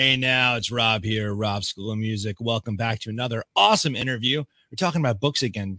[0.00, 2.36] Hey, now it's Rob here, Rob School of Music.
[2.40, 4.38] Welcome back to another awesome interview.
[4.38, 5.78] We're talking about books again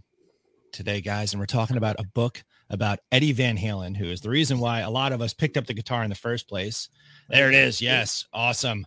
[0.70, 4.30] today, guys, and we're talking about a book about Eddie Van Halen, who is the
[4.30, 6.88] reason why a lot of us picked up the guitar in the first place.
[7.30, 7.82] There it is.
[7.82, 8.86] Yes, awesome,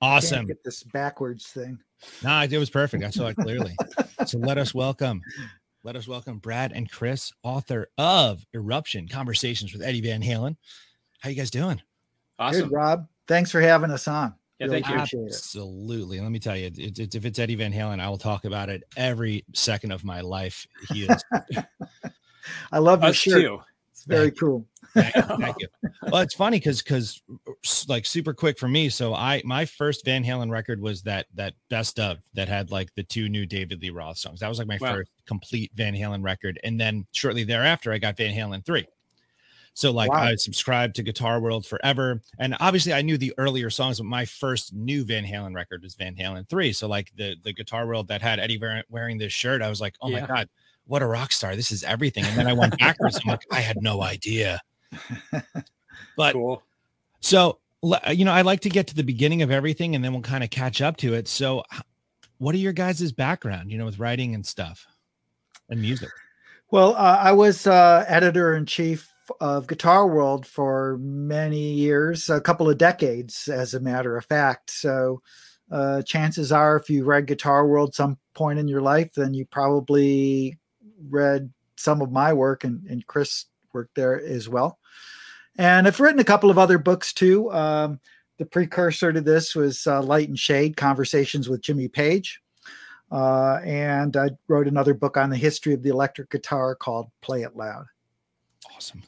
[0.00, 0.46] awesome.
[0.46, 1.80] Get this backwards thing.
[2.22, 3.02] Nah, it was perfect.
[3.02, 3.74] I saw it clearly.
[4.26, 5.22] so let us welcome,
[5.82, 10.56] let us welcome Brad and Chris, author of Eruption: Conversations with Eddie Van Halen.
[11.18, 11.82] How you guys doing?
[12.38, 13.08] Awesome, Good, Rob.
[13.26, 14.37] Thanks for having us on.
[14.58, 14.98] Yeah, thank you.
[14.98, 16.20] Absolutely.
[16.20, 18.68] Let me tell you, it, it, if it's Eddie Van Halen, I will talk about
[18.68, 20.66] it every second of my life.
[20.92, 21.24] He is.
[22.72, 23.40] I love your Us shirt.
[23.42, 23.60] too.
[23.92, 24.64] It's very cool.
[24.94, 25.68] thank, you, thank you.
[26.10, 27.20] Well, it's funny because because
[27.88, 28.88] like super quick for me.
[28.88, 32.94] So I my first Van Halen record was that that best of that had like
[32.94, 34.40] the two new David Lee Roth songs.
[34.40, 34.94] That was like my Wow.
[34.94, 38.86] first complete Van Halen record, and then shortly thereafter, I got Van Halen three.
[39.78, 40.22] So like Wow.
[40.22, 44.24] I subscribed to Guitar World forever, and obviously I knew the earlier songs, but my
[44.24, 46.72] first new Van Halen record was Van Halen three.
[46.72, 49.94] So like the the Guitar World that had Eddie wearing, this shirt, I was like,
[50.02, 50.22] oh Yeah.
[50.22, 50.48] my god,
[50.88, 51.54] what a rock star!
[51.54, 52.24] This is everything.
[52.24, 53.20] And then I went backwards.
[53.22, 54.60] I'm like, I had no idea.
[56.16, 56.60] But Cool.
[57.20, 57.60] so,
[58.10, 60.42] you know, I like to get to the beginning of everything and then we'll kind
[60.42, 61.28] of catch up to it.
[61.28, 61.62] So,
[62.38, 64.84] what are your guys' background, you know, with writing and stuff
[65.68, 66.10] and music?
[66.72, 72.40] Well, uh, I was uh, editor in chief of Guitar World for many years, a
[72.40, 74.70] couple of decades, as a matter of fact.
[74.70, 75.22] So,
[75.70, 79.44] uh, chances are, if you read Guitar World some point in your life, then you
[79.44, 80.58] probably
[81.08, 84.78] read some of my work, and, and Chris worked there as well.
[85.56, 87.52] And I've written a couple of other books too.
[87.52, 88.00] Um,
[88.38, 92.40] the precursor to this was uh, Light and Shade Conversations with Jimmy Page.
[93.10, 97.42] Uh, and I wrote another book on the history of the electric guitar called Play
[97.42, 97.86] It Loud.
[98.74, 99.02] Awesome.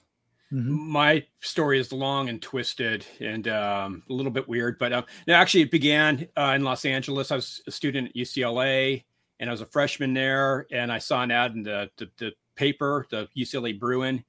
[0.53, 0.67] Mhm.
[0.89, 5.63] My story is long and twisted and um, a little bit weird, but um, actually,
[5.63, 7.31] it began uh, in Los Angeles.
[7.31, 9.05] I was a student at UCLA,
[9.39, 10.67] and I was a freshman there.
[10.73, 14.25] And I saw an ad in the the, the paper, the UCLA Bruin,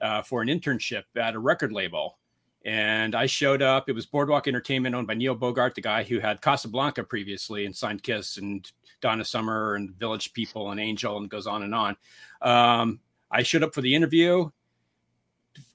[0.00, 2.18] uh, for an internship at a record label.
[2.64, 3.88] And I showed up.
[3.88, 7.74] It was Boardwalk Entertainment, owned by Neil Bogart, the guy who had Casablanca previously and
[7.74, 11.96] signed Kiss and Donna Summer and Village People and Angel and goes on and on.
[12.40, 13.00] Um,
[13.32, 14.50] I showed up for the interview.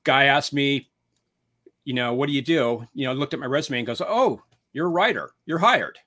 [0.07, 0.90] Guy asked me,
[1.84, 2.88] you know, what do you do?
[2.94, 4.41] You know, looked at my resume and goes, "Oh,
[4.72, 5.31] you're a writer.
[5.45, 6.00] You're hired."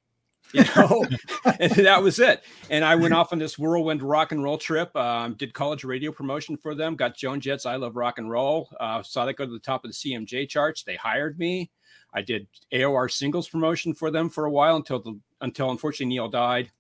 [0.54, 1.04] You know,
[1.60, 2.42] and that was it.
[2.70, 4.96] And I went off on this whirlwind rock and roll trip.
[4.96, 6.96] Um, did college radio promotion for them.
[6.96, 9.84] Got Joan Jett's "I Love Rock and Roll." Uh, saw that go to the top
[9.84, 10.82] of the CMJ charts.
[10.82, 11.70] They hired me.
[12.14, 16.28] I did AOR singles promotion for them for a while until the until unfortunately Neil
[16.28, 16.70] died.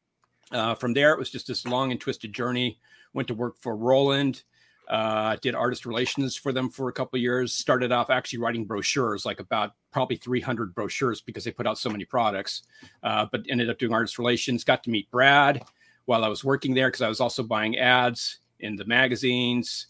[0.50, 2.78] Uh, from there, it was just this long and twisted journey.
[3.12, 4.42] Went to work for Roland.
[4.90, 7.54] Uh, did artist relations for them for a couple years.
[7.54, 11.88] Started off actually writing brochures, like about probably 300 brochures because they put out so
[11.88, 12.62] many products.
[13.02, 14.64] Uh, but ended up doing artist relations.
[14.64, 15.62] Got to meet Brad
[16.06, 19.86] while I was working there because I was also buying ads in the magazines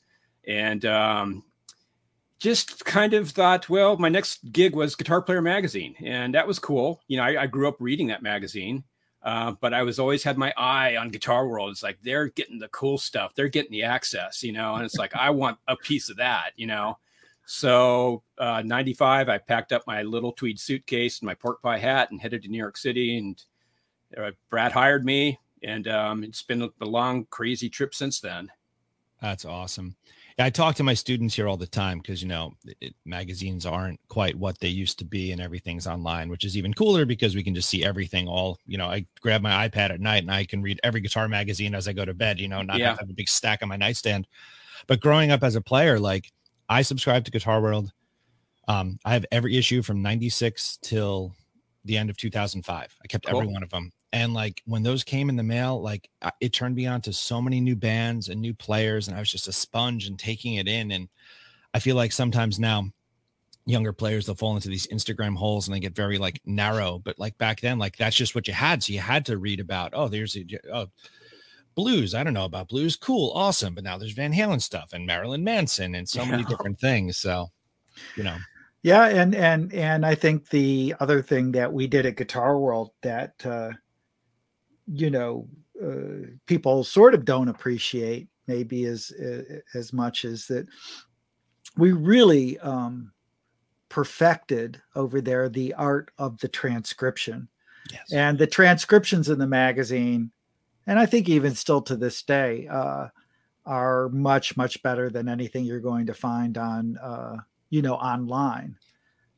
[0.46, 1.44] and um,
[2.38, 6.58] just kind of thought, well, my next gig was Guitar Player Magazine, and that was
[6.58, 7.00] cool.
[7.06, 8.84] You know, I, I grew up reading that magazine.
[9.22, 11.70] Uh, but I was always had my eye on Guitar World.
[11.70, 14.96] It's like they're getting the cool stuff, they're getting the access, you know, and it's
[14.96, 16.98] like I want a piece of that, you know.
[17.52, 22.12] So, uh, 95, I packed up my little tweed suitcase and my pork pie hat
[22.12, 23.18] and headed to New York City.
[23.18, 23.42] And
[24.16, 28.50] uh, Brad hired me, and um, it's been a long, crazy trip since then.
[29.20, 29.96] That's awesome.
[30.40, 34.00] I talk to my students here all the time because you know it, magazines aren't
[34.08, 37.42] quite what they used to be, and everything's online, which is even cooler because we
[37.42, 38.28] can just see everything.
[38.28, 41.28] All you know, I grab my iPad at night and I can read every guitar
[41.28, 42.40] magazine as I go to bed.
[42.40, 42.96] You know, not Yeah.
[42.98, 44.26] have a big stack on my nightstand.
[44.86, 46.32] But growing up as a player, like
[46.68, 47.92] I subscribe to Guitar World.
[48.68, 51.34] Um, I have every issue from '96 till
[51.84, 52.96] the end of 2005.
[53.02, 53.90] I kept every one of them.
[54.12, 56.10] And like when those came in the mail, like
[56.40, 59.30] it turned me on to so many new bands and new players, and I was
[59.30, 60.90] just a sponge and taking it in.
[60.90, 61.08] And
[61.72, 62.90] I feel like sometimes now
[63.66, 66.98] younger players they'll fall into these Instagram holes and they get very like narrow.
[66.98, 68.82] But like back then, like that's just what you had.
[68.82, 70.86] So you had to read about, oh, there's a oh,
[71.74, 72.14] blues.
[72.14, 72.96] I don't know about blues.
[72.96, 73.74] Cool, awesome.
[73.74, 77.16] But now there's Van Halen stuff and Marilyn Manson and so many different things.
[77.16, 77.50] So,
[78.16, 78.36] you know,
[78.82, 82.92] Yeah, and and and I think the other thing that we did at Guitar World
[83.02, 83.72] that uh,
[84.92, 85.46] you know
[85.82, 89.12] uh, people sort of don't appreciate maybe as
[89.74, 90.66] as much as that
[91.76, 93.12] we really um,
[93.88, 97.48] perfected over there the art of the transcription
[97.92, 98.12] yes.
[98.12, 100.30] and the transcriptions in the magazine
[100.86, 103.06] and i think even still to this day uh,
[103.66, 107.36] are much much better than anything you're going to find on uh,
[107.70, 108.76] you know online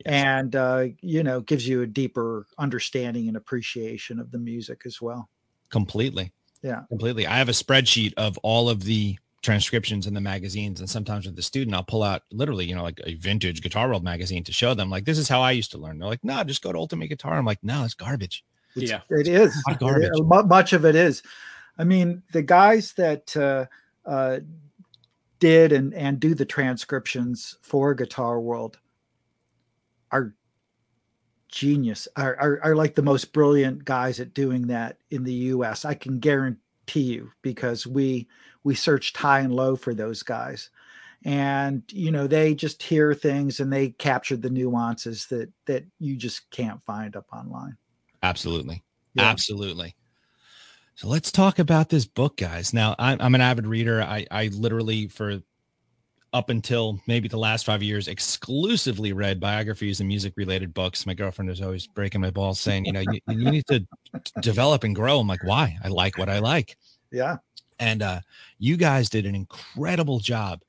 [0.05, 0.15] yes.
[0.15, 5.01] and uh, you know gives you a deeper understanding and appreciation of the music as
[5.01, 5.29] well.
[5.73, 6.33] Completely.
[6.63, 6.83] Yeah.
[6.89, 7.27] Completely.
[7.27, 11.35] I have a spreadsheet of all of the transcriptions in the magazines and sometimes with
[11.35, 14.53] the student i'll pull out literally you know like a vintage guitar world magazine to
[14.53, 15.99] show them like this is how i used to learn.
[15.99, 17.35] They're like no just go to ultimate guitar.
[17.35, 18.45] I'm like no it's garbage.
[18.77, 19.01] It's, yeah.
[19.11, 19.53] it is.
[19.81, 20.13] Garbage.
[20.15, 21.25] It, much of it is.
[21.77, 23.67] I mean the guys that uh,
[24.09, 24.39] uh,
[25.41, 28.79] did and and do the transcriptions for guitar world
[30.13, 30.35] are
[31.53, 35.85] genius are, are, are like the most brilliant guys at doing that in the us
[35.85, 38.27] i can guarantee you because we
[38.65, 40.71] we searched high and low for those guys.
[41.25, 46.17] And you know they just hear things and they capture the nuances that that you
[46.17, 47.77] just can't find up online.
[48.23, 48.83] Absolutely.
[49.15, 49.25] Yeah.
[49.25, 49.95] absolutely.
[50.97, 52.75] So let's talk about this book guys.
[52.75, 54.03] Now I'm, I'm an avid reader.
[54.03, 55.43] I i literally for
[56.33, 61.15] up until maybe the last five years exclusively read biographies and music related books my
[61.15, 63.87] girlfriend is always breaking my balls saying you know you, you need to
[64.41, 66.77] develop and grow i'm like why i like what i like
[67.11, 67.37] yeah
[67.79, 68.21] and uh,
[68.59, 70.63] you guys did an incredible job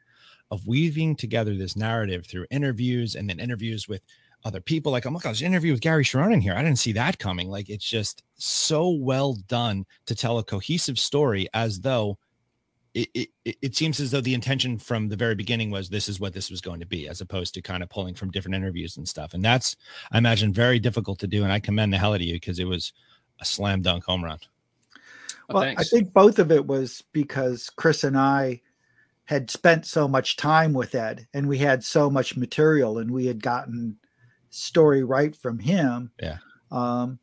[0.49, 4.01] of weaving together this narrative through interviews and then interviews with
[4.45, 4.91] other people.
[4.91, 6.55] Like, oh my gosh, interview with Gary Cherone here.
[6.55, 7.49] I didn't see that coming.
[7.49, 12.17] Like, it's just so well done to tell a cohesive story as though
[12.93, 16.19] it, it, it seems as though the intention from the very beginning was this is
[16.19, 18.97] what this was going to be, as opposed to kind of pulling from different interviews
[18.97, 19.33] and stuff.
[19.33, 19.75] And that's,
[20.11, 21.43] I imagine, very difficult to do.
[21.43, 22.93] And I commend the hell out of you because it was
[23.39, 24.39] a slam dunk home run.
[25.49, 28.61] Well, I think both of it was because Chris and I
[29.25, 33.25] had spent so much time with Ed and we had so much material and we
[33.25, 33.97] had gotten
[34.49, 36.11] story right from him.
[36.21, 36.37] Yeah.
[36.71, 37.19] Um,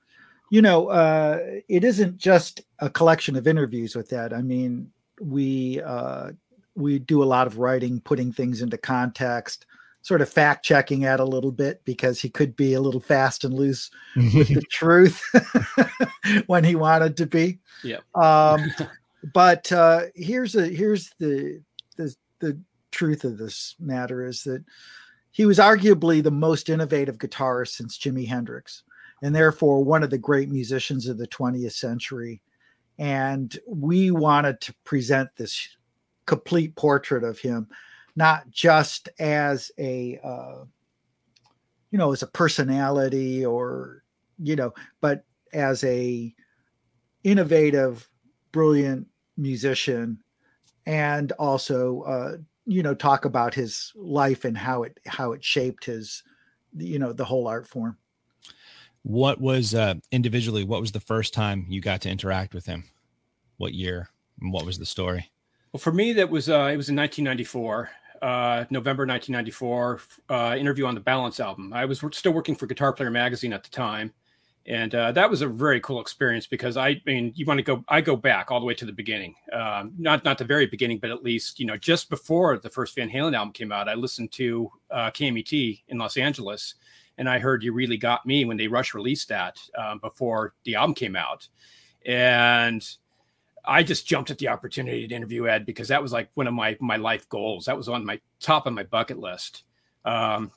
[0.50, 1.38] you know, uh,
[1.68, 4.32] it isn't just a collection of interviews with Ed.
[4.32, 4.90] I mean,
[5.20, 6.30] we uh,
[6.74, 9.66] we do a lot of writing, putting things into context,
[10.02, 13.44] sort of fact checking Ed a little bit because he could be a little fast
[13.44, 15.22] and loose with the truth
[16.46, 17.58] when he wanted to be.
[17.84, 17.98] Yeah.
[18.14, 18.70] Um,
[19.34, 21.60] but uh, here's a here's the
[21.96, 22.58] the the
[22.90, 24.64] truth of this matter is that
[25.32, 28.82] he was arguably the most innovative guitarist since Jimi Hendrix,
[29.22, 32.42] and therefore one of the great musicians of the 20th century.
[33.00, 35.76] And we wanted to present this
[36.26, 37.66] complete portrait of him
[38.14, 40.64] not just as a uh,
[41.90, 44.04] you know as a personality or
[44.38, 46.32] you know but as a
[47.24, 48.08] innovative
[48.52, 49.06] brilliant
[49.36, 50.18] musician
[50.86, 52.36] and also uh,
[52.66, 56.22] you know talk about his life and how it how it shaped his
[56.76, 57.96] you know the whole art form
[59.02, 62.84] what was uh individually what was the first time you got to interact with him?
[63.56, 64.10] What year?
[64.40, 65.30] And what was the story?
[65.72, 67.90] Well for me that was uh it was in 1994
[68.22, 71.72] uh, November 1994 uh, interview on the Balance album.
[71.72, 74.12] I was still working for Guitar Player magazine at the time,
[74.66, 77.82] and uh, that was a very cool experience because I, mean, you want to go,
[77.88, 80.98] I go back all the way to the beginning, um, not not the very beginning,
[80.98, 83.94] but at least you know just before the first Van Halen album came out, I
[83.94, 86.74] listened to uh, KMET in Los Angeles,
[87.20, 90.74] and I heard "You Really Got Me" when they Rush released that um, before the
[90.74, 91.46] album came out,
[92.04, 92.84] and
[93.64, 96.54] I just jumped at the opportunity to interview Ed because that was like one of
[96.54, 97.66] my my life goals.
[97.66, 99.64] That was on my top of my bucket list.
[100.04, 100.50] Um,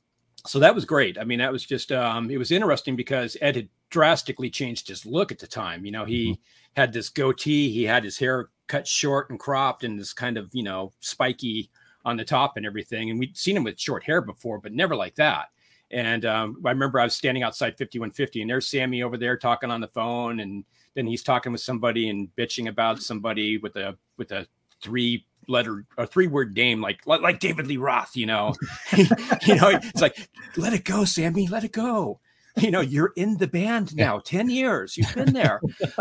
[0.45, 1.17] so that was great.
[1.17, 5.05] I mean, that was just um, it was interesting because Ed had drastically changed his
[5.05, 5.85] look at the time.
[5.85, 6.41] You know, he mm-hmm.
[6.81, 10.49] had this goatee, he had his hair cut short and cropped, and this kind of
[10.53, 11.69] you know spiky
[12.05, 13.09] on the top and everything.
[13.09, 15.47] And we'd seen him with short hair before, but never like that.
[15.93, 19.69] And um, I remember I was standing outside 5150, and there's Sammy over there talking
[19.69, 23.95] on the phone, and then he's talking with somebody and bitching about somebody with a
[24.17, 24.47] with a
[24.81, 28.55] three letter a three word name like like David Lee Roth, you know.
[28.97, 32.19] you know, it's like let it go, Sammy, let it go.
[32.57, 34.95] You know, you're in the band now, 10 years.
[34.95, 35.59] You've been there.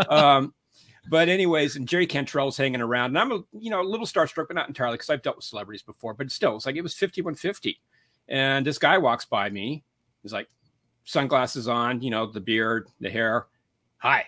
[0.09, 0.53] um,
[1.09, 4.47] but anyways, and Jerry Cantrell's hanging around, and I'm a you know a little starstruck,
[4.47, 6.13] but not entirely because I've dealt with celebrities before.
[6.13, 7.79] But still, it's like it was 5150,
[8.27, 9.83] and this guy walks by me.
[10.21, 10.47] He's like,
[11.05, 13.47] sunglasses on, you know, the beard, the hair.
[13.97, 14.25] Hi,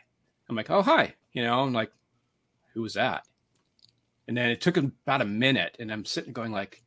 [0.50, 1.14] I'm like, oh, hi.
[1.34, 1.92] You know, I'm like,
[2.74, 3.24] who was that?
[4.28, 6.84] And then it took him about a minute, and I'm sitting going like,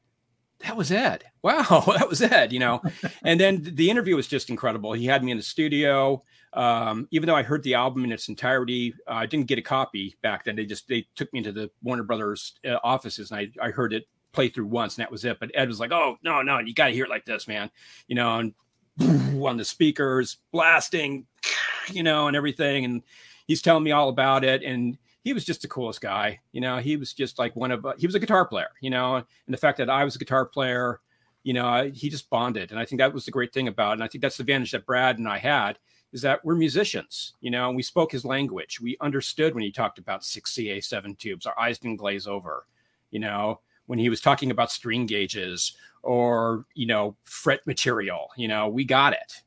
[0.61, 1.25] that was Ed.
[1.41, 1.63] Wow,
[1.97, 2.83] that was Ed, you know.
[3.25, 4.93] and then the interview was just incredible.
[4.93, 6.23] He had me in the studio.
[6.53, 9.63] Um, even though I heard the album in its entirety, uh, I didn't get a
[9.63, 10.57] copy back then.
[10.57, 13.93] They just they took me into the Warner Brothers uh, offices, and I I heard
[13.93, 15.39] it play through once, and that was it.
[15.41, 17.71] But Ed was like, "Oh no, no, you got to hear it like this, man,"
[18.07, 18.55] you know, and
[19.45, 21.27] on the speakers, blasting,
[21.91, 23.03] you know, and everything, and
[23.47, 26.77] he's telling me all about it and he was just the coolest guy you know
[26.79, 29.27] he was just like one of uh, he was a guitar player you know and
[29.49, 31.01] the fact that i was a guitar player
[31.49, 32.71] you know, he just bonded.
[32.71, 33.95] And I think that was the great thing about it.
[33.95, 35.79] And I think that's the advantage that Brad and I had
[36.13, 38.81] is that we're musicians, you know, and we spoke his language.
[38.83, 42.67] We understood when he talked about six CA seven tubes, our eyes didn't glaze over,
[43.11, 48.47] you know, when he was talking about string gauges or, you know, fret material, you
[48.47, 49.43] know, we got it.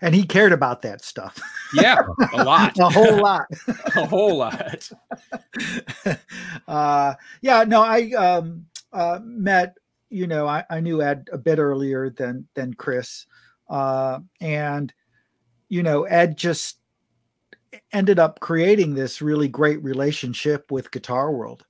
[0.00, 1.38] And he cared about that stuff.
[1.72, 2.00] Yeah,
[2.32, 2.76] a lot.
[2.78, 3.46] a whole lot.
[3.96, 4.90] a whole lot.
[6.68, 9.76] uh, yeah, no, I um, uh, met,
[10.10, 13.26] you know, I, I knew Ed a bit earlier than than Chris.
[13.68, 14.92] Uh, and
[15.68, 16.78] you know, Ed just
[17.92, 21.66] ended up creating this really great relationship with Guitar World.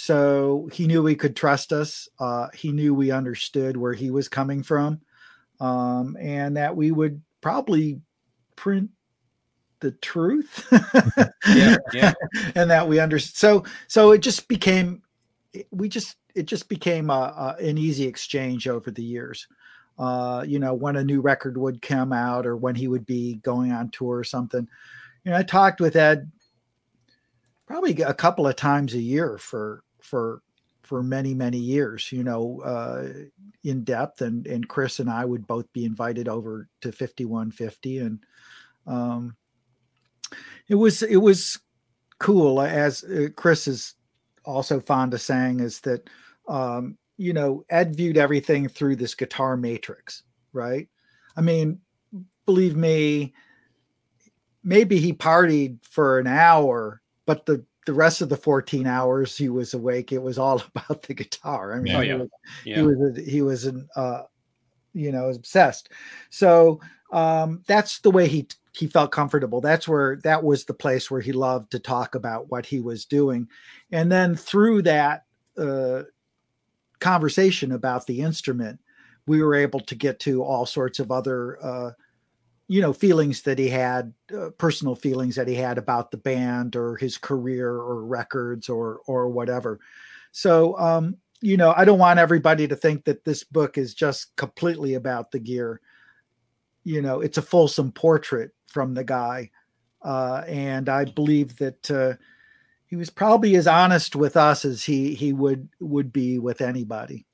[0.00, 2.08] So he knew he could trust us.
[2.20, 5.00] Uh, he knew we understood where he was coming from,
[5.60, 8.00] um, and that we would probably
[8.54, 8.90] print
[9.80, 10.68] the truth.
[11.48, 12.12] yeah, yeah.
[12.54, 13.36] and that we understood.
[13.36, 15.02] So, so it just became,
[15.72, 19.48] we just, it just became a, a, an easy exchange over the years
[19.98, 23.34] uh, you know, when a new record would come out or when he would be
[23.36, 24.68] going on tour or something.
[25.24, 26.30] You know, I talked with Ed
[27.66, 30.42] probably a couple of times a year for for
[30.82, 32.10] for many many years.
[32.10, 33.08] You know, uh,
[33.62, 37.50] in depth, and and Chris and I would both be invited over to fifty one
[37.50, 38.18] fifty, and
[38.86, 39.36] um,
[40.68, 41.60] it was it was
[42.18, 42.60] cool.
[42.60, 43.94] As uh, Chris is
[44.44, 46.08] also fond of saying, is that
[46.48, 50.22] um, you know, Ed viewed everything through this guitar matrix,
[50.52, 50.88] right?
[51.36, 51.80] I mean,
[52.46, 53.34] believe me,
[54.64, 59.48] maybe he partied for an hour, but the the rest of the 14 hours he
[59.48, 61.72] was awake, it was all about the guitar.
[61.72, 62.12] I mean, oh, yeah.
[62.12, 62.28] He, was,
[62.66, 62.76] yeah.
[62.76, 64.22] he was he was an uh,
[64.92, 65.88] you know, obsessed.
[66.28, 66.80] So
[67.12, 69.62] um, that's the way he he felt comfortable.
[69.62, 73.06] That's where that was the place where he loved to talk about what he was
[73.06, 73.48] doing,
[73.90, 75.24] and then through that
[75.56, 76.02] uh,
[77.00, 78.80] conversation about the instrument,
[79.26, 81.92] we were able to get to all sorts of other, uh,
[82.68, 86.76] you know, feelings that he had, uh, personal feelings that he had about the band
[86.76, 89.80] or his career or records or or whatever.
[90.32, 94.36] So, um, you know, I don't want everybody to think that this book is just
[94.36, 95.80] completely about the gear.
[96.84, 99.50] You know, it's a fulsome portrait from the guy,
[100.02, 102.14] uh, and I believe that uh,
[102.86, 107.24] he was probably as honest with us as he he would would be with anybody.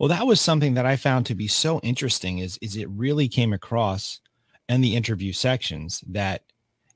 [0.00, 3.28] Well, that was something that I found to be so interesting is is it really
[3.28, 4.20] came across
[4.68, 6.42] in the interview sections that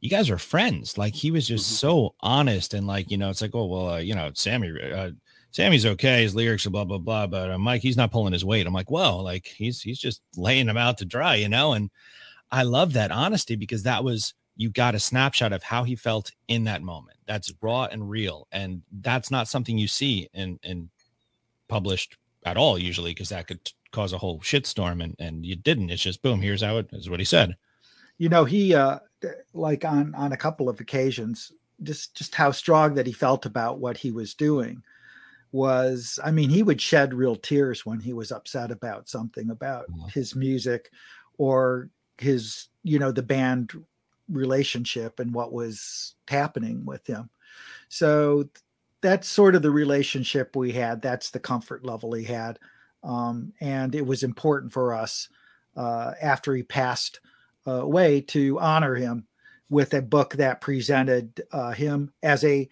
[0.01, 0.99] you guys are friends.
[0.99, 1.87] Like he was just mm-hmm.
[1.87, 5.11] so honest and like, you know, it's like, oh, well, uh, you know, Sammy, uh,
[5.51, 6.23] Sammy's okay.
[6.23, 7.27] His lyrics are blah, blah, blah.
[7.27, 8.67] But uh, Mike, he's not pulling his weight.
[8.67, 11.73] I'm like, well, like he's, he's just laying them out to dry, you know?
[11.73, 11.91] And
[12.51, 16.31] I love that honesty because that was, you got a snapshot of how he felt
[16.49, 17.17] in that moment.
[17.27, 20.91] That's raw and real, and that's not something you see in in
[21.69, 23.61] published at all usually because that could
[23.93, 25.91] cause a whole shitstorm, and and you didn't.
[25.91, 26.41] It's just boom.
[26.41, 27.09] Here's how it is.
[27.09, 27.57] What he said.
[28.19, 28.99] You know, he uh
[29.55, 33.79] like on on a couple of occasions, just just how strong that he felt about
[33.79, 34.83] what he was doing
[35.55, 39.85] was i mean he would shed real tears when he was upset about something about
[39.91, 40.09] mm-hmm.
[40.09, 40.91] his music
[41.37, 43.71] or his you know the band
[44.29, 47.31] relationship and what was happening with him.
[47.89, 48.49] So
[49.01, 51.03] that's sort of the relationship we had.
[51.03, 52.59] That's the comfort level he had.
[53.03, 55.29] Um, and it was important for us
[55.77, 57.21] uh, after he passed
[57.67, 59.27] uh, away to honor him
[59.71, 62.69] with a book that presented uh, him as a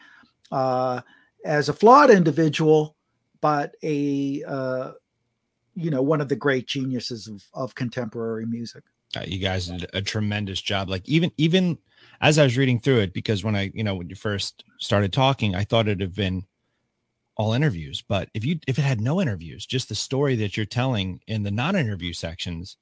[0.52, 1.00] uh,
[1.44, 2.96] as a flawed individual,
[3.40, 4.42] but a
[5.74, 8.84] you know one of the great geniuses of, of contemporary music.
[9.26, 10.88] You guys did a tremendous job.
[10.88, 11.78] Like even even
[12.20, 15.12] as I was reading through it, because when I you know when you first started
[15.12, 16.44] talking, I thought it'd have been
[17.40, 18.02] all interviews.
[18.06, 21.42] But if you if it had no interviews, just the story that you're telling in
[21.42, 22.76] the non-interview sections,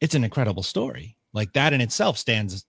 [0.00, 1.16] it's an incredible story.
[1.32, 2.66] Like that in itself stands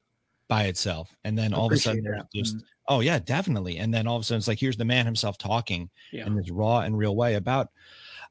[0.48, 1.15] by itself.
[1.24, 2.05] And then all of a sudden
[2.36, 2.65] just mm-hmm.
[2.89, 3.79] oh yeah, definitely.
[3.79, 6.27] And then all of a sudden it's like here's the man himself talking yeah.
[6.27, 7.69] in this raw and real way about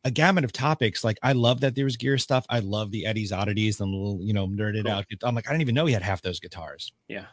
[0.04, 1.02] a gamut of topics.
[1.02, 2.46] Like I love that there was gear stuff.
[2.48, 4.92] I love the Eddie's oddities and little, you know, nerded cool.
[4.92, 5.06] out.
[5.24, 6.92] I'm like, I didn't even know he had half those guitars.
[7.08, 7.24] Yeah.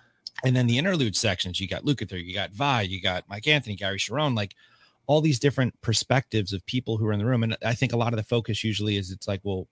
[0.43, 3.75] And then the interlude sections, you got Lukather, you got Vai, you got Mike Anthony,
[3.75, 4.55] Gary Cherone, like
[5.08, 7.44] all these different perspectives of people who are in the room.
[7.44, 9.68] And I think a lot of the focus usually is it's like, well,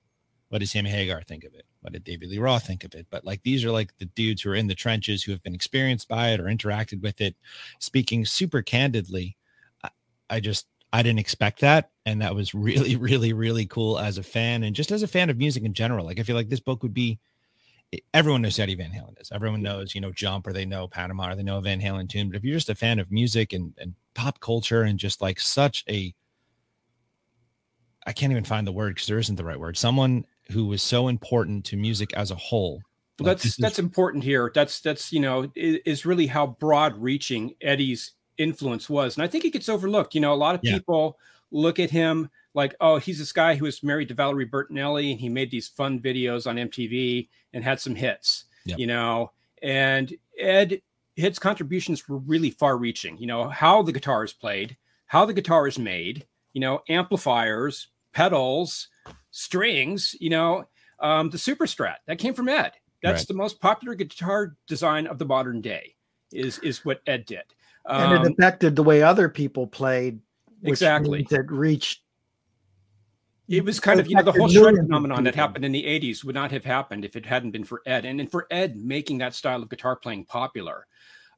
[0.50, 1.65] what did Sammy Hagar think of it?
[1.82, 3.08] What did David Lee Roth think of it?
[3.10, 5.56] But like these are like the dudes who are in the trenches who have been
[5.56, 7.36] experienced by it or interacted with it,
[7.80, 9.36] speaking super candidly.
[9.84, 9.89] I,
[10.30, 11.89] I just I didn't expect that.
[12.06, 15.30] And that was really, really, really cool as a fan and just as a fan
[15.30, 16.06] of music in general.
[16.06, 17.20] Like, I feel like this book would be
[18.13, 19.32] everyone knows Eddie Van Halen is.
[19.32, 22.30] Everyone knows, you know, Jump or they know Panama or they know Van Halen tune.
[22.30, 25.39] But if you're just a fan of music and, and pop culture and just like
[25.39, 26.13] such a
[28.05, 29.77] I can't even find the word because there isn't the right word.
[29.77, 32.81] Someone who was so important to music as a whole.
[33.19, 34.51] Well, like, that's that's is- important here.
[34.53, 39.27] That's that's you know is, is really how broad reaching Eddie's influence was, and I
[39.27, 40.13] think it gets overlooked.
[40.13, 40.74] You know, a lot of yeah.
[40.74, 41.17] people
[41.51, 45.19] look at him like, oh, he's this guy who was married to Valerie Bertinelli, and
[45.19, 48.45] he made these fun videos on MTV and had some hits.
[48.65, 48.79] Yep.
[48.79, 49.31] You know,
[49.62, 50.81] and Ed
[51.15, 53.17] his contributions were really far reaching.
[53.17, 57.88] You know, how the guitar is played, how the guitar is made, you know, amplifiers,
[58.13, 58.89] pedals,
[59.31, 60.65] strings, you know,
[61.00, 62.74] um, the Super Strat that came from Ed.
[63.03, 63.27] That's right.
[63.27, 65.95] the most popular guitar design of the modern day.
[66.31, 67.43] Is is what Ed did,
[67.86, 70.19] um, and it um, affected the way other people played.
[70.63, 72.01] exactly, it reached.
[73.48, 76.25] It was kind of you know the whole shred phenomenon that happened in the '80s
[76.25, 79.19] would not have happened if it hadn't been for Ed, and, and for Ed making
[79.19, 80.88] that style of guitar playing popular.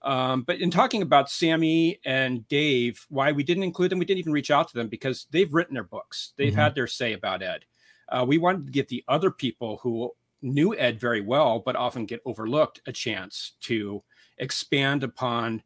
[0.04, 4.20] Um, but in talking about Sammy and Dave, why we didn't include them, we didn't
[4.20, 6.34] even reach out to them because they've written their books.
[6.38, 6.60] They've mm-hmm.
[6.60, 7.66] had their say about Ed.
[8.10, 10.12] Uh, we wanted to give the other people who
[10.42, 14.04] knew Ed very well, but often get overlooked, a chance to
[14.38, 15.63] expand upon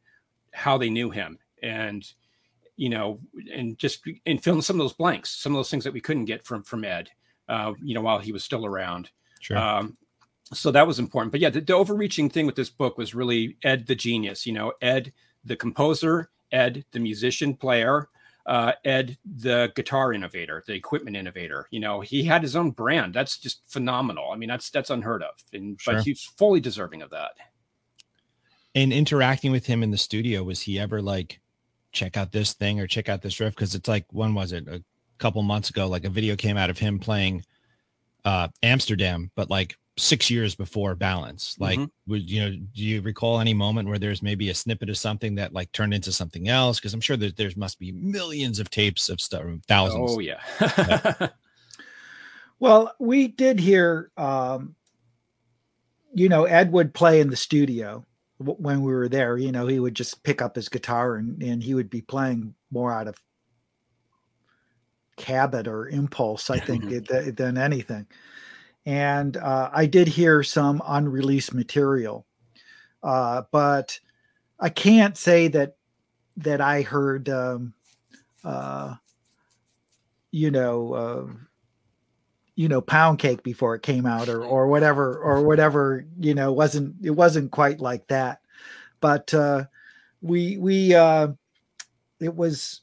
[0.54, 2.14] how they knew him and
[2.76, 3.20] you know
[3.54, 6.02] and just and fill in some of those blanks some of those things that we
[6.02, 7.10] couldn't get from from ed
[7.50, 9.10] uh, you know while he was still around
[9.40, 9.58] sure.
[9.58, 9.98] um,
[10.54, 11.32] so that was important.
[11.32, 14.46] But yeah, the, the, overreaching thing with this book was really Ed the genius.
[14.46, 18.10] You know, Ed the composer, Ed the musician player,
[18.46, 21.68] uh, Ed the guitar innovator, the equipment innovator.
[21.72, 23.14] You know, he had his own brand.
[23.14, 24.32] That's just phenomenal.
[24.32, 25.96] I mean, that's that's unheard of, and sure.
[25.96, 27.32] but he's fully deserving of that.
[28.74, 31.42] And interacting with him in the studio, was he ever like,
[31.92, 33.54] check out this thing or check out this riff?
[33.54, 34.66] Because it's like, when was it?
[34.70, 34.82] A
[35.18, 37.44] couple months ago, like a video came out of him playing
[38.24, 41.56] uh Amsterdam, but like six years before balance.
[41.60, 42.12] Like mm-hmm.
[42.12, 45.36] would you know do you recall any moment where there's maybe a snippet of something
[45.36, 46.80] that like turned into something else?
[46.80, 50.12] Because i'm sure that there must be millions of tapes of stuff thousands.
[50.12, 51.28] Oh yeah.
[52.60, 54.76] Well we did hear um
[56.14, 58.06] you know ed would play in the studio
[58.38, 59.36] when we were there.
[59.36, 62.54] You know he would just pick up his guitar and, and he would be playing
[62.70, 63.16] more out of
[65.20, 66.84] habit or impulse i think
[67.38, 68.08] than anything
[68.86, 72.26] and uh, I did hear some unreleased material,
[73.04, 74.00] uh, but
[74.60, 75.76] I can't say that
[76.38, 77.74] that I heard, um,
[78.44, 78.96] uh,
[80.32, 81.28] you know, uh,
[82.56, 86.06] you know, pound cake before it came out, or or whatever, or whatever.
[86.20, 88.42] You know, wasn't it wasn't quite like that,
[89.00, 89.66] but uh,
[90.22, 91.30] we we uh,
[92.20, 92.82] it was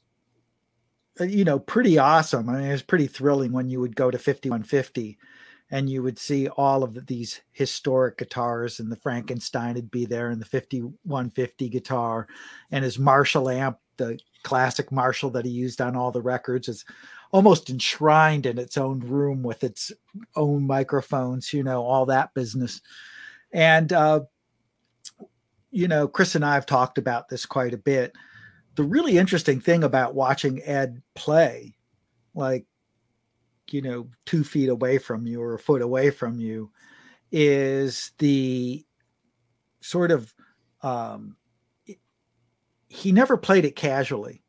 [1.19, 2.49] you know pretty awesome.
[2.49, 5.17] I mean, it was pretty thrilling when you would go to fifty one fifty
[5.71, 10.29] and you would see all of these historic guitars and the frankenstein would be there
[10.29, 12.27] and the 5150 guitar
[12.71, 16.85] and his marshall amp the classic marshall that he used on all the records is
[17.31, 19.91] almost enshrined in its own room with its
[20.35, 22.81] own microphones you know all that business.
[23.53, 24.21] And uh
[25.71, 28.13] you know chris and i have talked about this quite a bit.
[28.75, 31.75] The really interesting thing about watching ed play
[32.33, 32.65] like
[33.73, 36.71] you know two feet away from you or a foot away from you
[37.31, 38.85] is the
[39.81, 40.33] sort of
[40.81, 41.35] um
[42.87, 44.43] he never played it casually.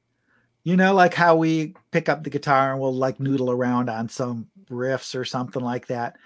[0.64, 4.08] You know like how we pick up the guitar and we'll like noodle around on
[4.08, 6.16] some riffs or something like that.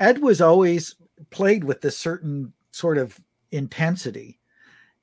[0.00, 0.96] Ed was always
[1.30, 3.18] played with this certain sort of
[3.52, 4.40] intensity.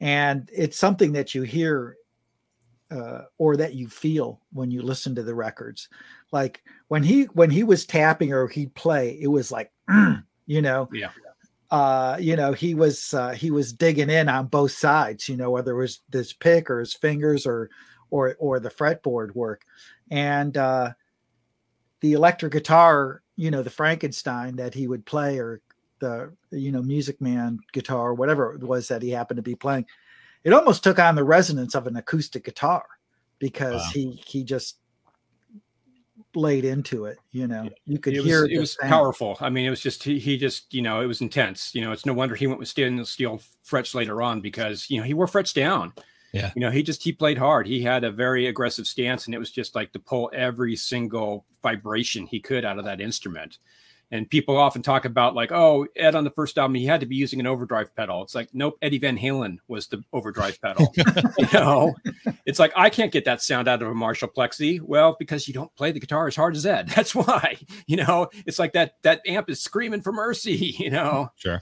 [0.02, 1.98] And it's something that you hear
[2.92, 5.90] uh, or that you feel when you listen to the records.
[6.32, 9.72] Like when he when he was tapping or he'd play, it was like,
[10.46, 11.12] you know, yeah.
[11.72, 15.30] Uh, you know, he was uh, he was digging in on both sides.
[15.30, 17.70] You know, whether it was this pick or his fingers or
[18.10, 19.64] or or the fretboard work,
[20.10, 20.94] and uh,
[22.02, 25.62] the electric guitar, you know, the Frankenstein that he would play or
[26.00, 29.86] the you know Music Man guitar, whatever it was that he happened to be playing
[30.44, 32.86] it almost took on the resonance of an acoustic guitar
[33.40, 33.92] because wow.
[33.94, 34.78] he he just
[36.36, 37.70] laid into it you know?
[37.86, 39.38] You could it hear was, it was powerful.
[39.40, 41.74] I mean it was just he, he just you know it was intense.
[41.74, 44.98] You know it's no wonder he went with stainless steel frets later on because you
[44.98, 45.94] know he wore frets down.
[46.32, 46.52] Yeah.
[46.56, 47.68] You know he just he played hard.
[47.68, 51.46] He had a very aggressive stance and it was just like to pull every single
[51.62, 53.58] vibration he could out of that instrument
[54.12, 57.06] and people often talk about like, oh, Ed on the first album he had to
[57.06, 58.24] be using an overdrive pedal.
[58.24, 60.94] It's like, nope, Eddie Van Halen was the overdrive pedal.
[61.38, 61.96] you know,
[62.46, 64.82] it's like I can't get that sound out of a Marshall Plexi.
[64.82, 66.88] Well, because you don't play the guitar as hard as Ed.
[66.96, 67.58] That's why.
[67.86, 70.76] You know, it's like that that amp is screaming for mercy.
[70.80, 71.30] You know.
[71.36, 71.62] Sure.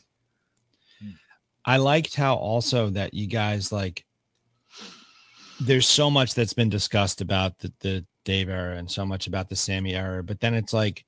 [1.66, 4.06] I liked how also that you guys like.
[5.60, 9.50] There's so much that's been discussed about the the Dave era and so much about
[9.50, 10.24] the Sammy era.
[10.24, 11.04] But then it's like,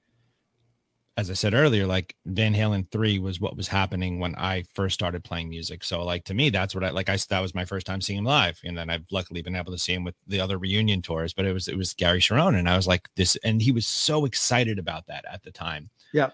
[1.19, 4.93] as I said earlier, like Van Halen 3 was what was happening when I first
[4.93, 5.83] started playing music.
[5.83, 7.09] So like to me, that's what I like.
[7.09, 8.59] I that was my first time seeing him live.
[8.63, 11.45] And then I've luckily been able to see him with the other reunion tours, but
[11.45, 12.57] it was it was Gary Cherone.
[12.57, 15.89] And I was like, this, and he was so excited about that at the time.
[16.13, 16.29] Yeah.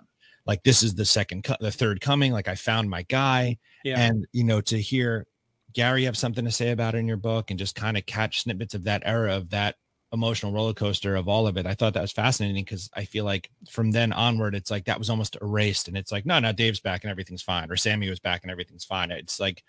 [0.45, 2.31] Like this is the second the third coming.
[2.31, 3.57] Like I found my guy.
[3.83, 3.99] Yeah.
[3.99, 5.25] And you know, to hear
[5.73, 8.41] Gary have something to say about it in your book and just kind of catch
[8.41, 9.75] snippets of that era of that
[10.15, 11.67] emotional roller coaster of all of it.
[11.67, 14.97] I thought that was fascinating because I feel like from then onward, it's like that
[14.97, 15.87] was almost erased.
[15.87, 18.51] And it's like, no, no, Dave's back and everything's fine, or Sammy was back and
[18.51, 19.11] everything's fine.
[19.11, 19.63] It's like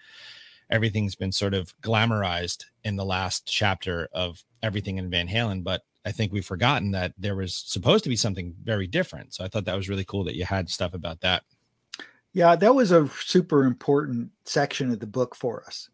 [0.71, 5.63] everything's been sort of glamorized in the last chapter of everything in Van Halen.
[5.63, 9.35] But I think we've forgotten that there was supposed to be something very different.
[9.35, 11.43] So I thought that was really cool that you had stuff about that.
[12.33, 15.89] Yeah, that was a super important section of the book for us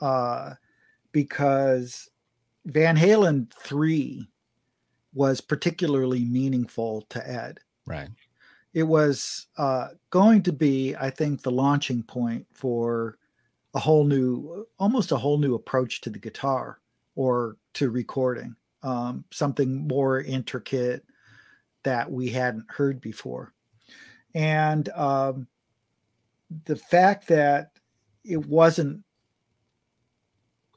[0.00, 0.54] uh,
[1.12, 2.08] because
[2.64, 4.28] Van Halen 3
[5.12, 7.60] was particularly meaningful to Ed.
[7.86, 8.08] Right.
[8.72, 13.18] It was uh, going to be, I think, the launching point for
[13.74, 16.80] a whole new, almost a whole new approach to the guitar
[17.14, 21.04] or to recording, um, something more intricate
[21.84, 23.52] that we hadn't heard before.
[24.34, 25.46] And um,
[26.64, 27.70] the fact that
[28.24, 29.04] it wasn't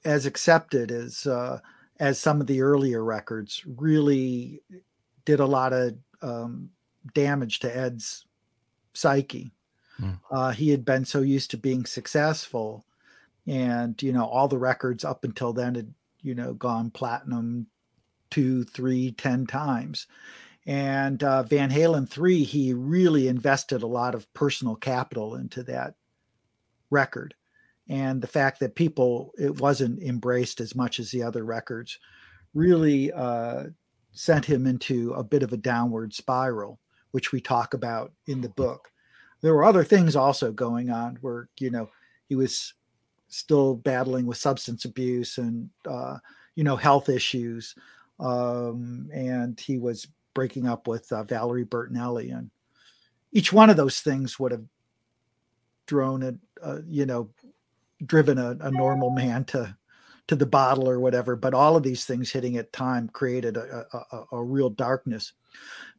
[0.06, 1.60] as accepted as uh,
[2.00, 4.62] as some of the earlier records really
[5.26, 6.70] did a lot of um,
[7.14, 8.26] damage to Ed's
[8.94, 9.52] psyche.
[10.00, 10.20] Mm.
[10.30, 12.86] Uh, he had been so used to being successful,
[13.46, 17.68] and you know all the records up until then had you know gone platinum
[18.30, 20.08] two, three, ten times.
[20.66, 25.96] And uh, Van Halen three, he really invested a lot of personal capital into that
[26.90, 27.34] record
[27.90, 32.00] and the fact that people it wasn't embraced as much as the other records
[32.54, 33.66] really uh,
[34.12, 36.80] sent him into a bit of a downward spiral
[37.12, 38.92] which we talk about in the book.
[39.42, 41.90] There were other things also going on where you know
[42.28, 42.74] he was
[43.30, 46.18] still battling with substance abuse and uh,
[46.56, 47.76] you know health issues
[48.20, 52.36] um, and he was breaking up with uh, valerie bertinelli.
[52.36, 52.50] And
[53.32, 54.66] each one of those things would have
[55.88, 57.30] thrown a, uh, you know
[58.06, 59.76] driven a, a, normal man to
[60.28, 63.86] to the bottle or whatever but all of these things hitting at time created a,
[64.12, 65.34] a, a real darkness.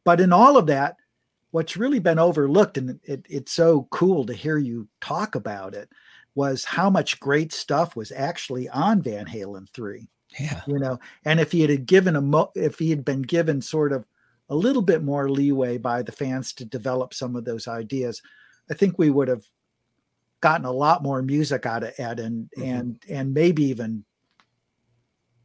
[0.05, 0.95] But in all of that
[1.51, 5.89] what's really been overlooked and it, it's so cool to hear you talk about it
[6.35, 10.07] was how much great stuff was actually on van halen 3
[10.37, 10.61] yeah.
[10.67, 10.99] you know?
[11.25, 14.05] And if he had given a mo- if he had been given sort of
[14.49, 18.21] a little bit more leeway by the fans to develop some of those ideas
[18.71, 19.43] i think we would have
[20.41, 22.63] gotten a lot more music out of Ed and mm-hmm.
[22.63, 24.03] and and maybe even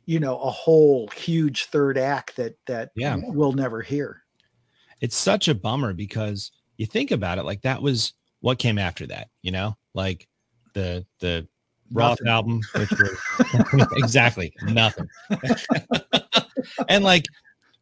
[0.07, 3.17] you know a whole huge third act that that yeah.
[3.23, 4.23] we'll never hear.
[5.01, 9.07] It's such a bummer because you think about it like that was what came after
[9.07, 9.77] that, you know?
[9.95, 10.29] Like
[10.75, 11.49] the the
[11.93, 12.29] Roth nothing.
[12.29, 15.09] album which was exactly nothing.
[16.89, 17.25] and like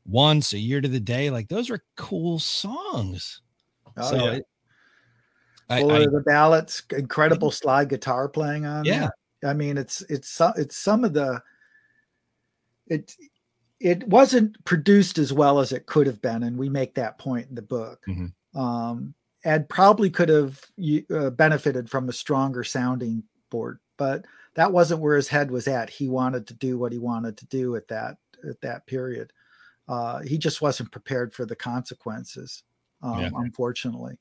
[0.04, 3.40] once a year to the day like those are cool songs.
[3.96, 4.30] Oh, so yeah.
[4.32, 4.46] it,
[5.68, 8.84] Fuller I, I, the Ballots, incredible slide guitar playing on.
[8.84, 9.08] Yeah,
[9.42, 9.50] that.
[9.50, 11.42] I mean it's it's it's some of the
[12.86, 13.14] it
[13.80, 17.48] it wasn't produced as well as it could have been, and we make that point
[17.48, 18.00] in the book.
[18.08, 18.58] Mm-hmm.
[18.58, 20.60] Um, Ed probably could have
[21.10, 25.90] uh, benefited from a stronger sounding board, but that wasn't where his head was at.
[25.90, 29.32] He wanted to do what he wanted to do at that at that period.
[29.88, 32.62] Uh, he just wasn't prepared for the consequences,
[33.02, 33.30] um, yeah.
[33.34, 34.16] unfortunately.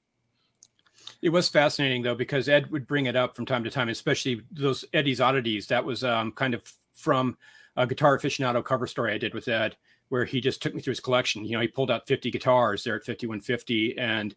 [1.22, 4.42] It was fascinating though because Ed would bring it up from time to time, especially
[4.52, 5.68] those Eddie's oddities.
[5.68, 7.38] That was um, kind of from
[7.76, 9.76] a guitar aficionado cover story I did with Ed,
[10.10, 11.46] where he just took me through his collection.
[11.46, 14.36] You know, he pulled out 50 guitars there at 5150, and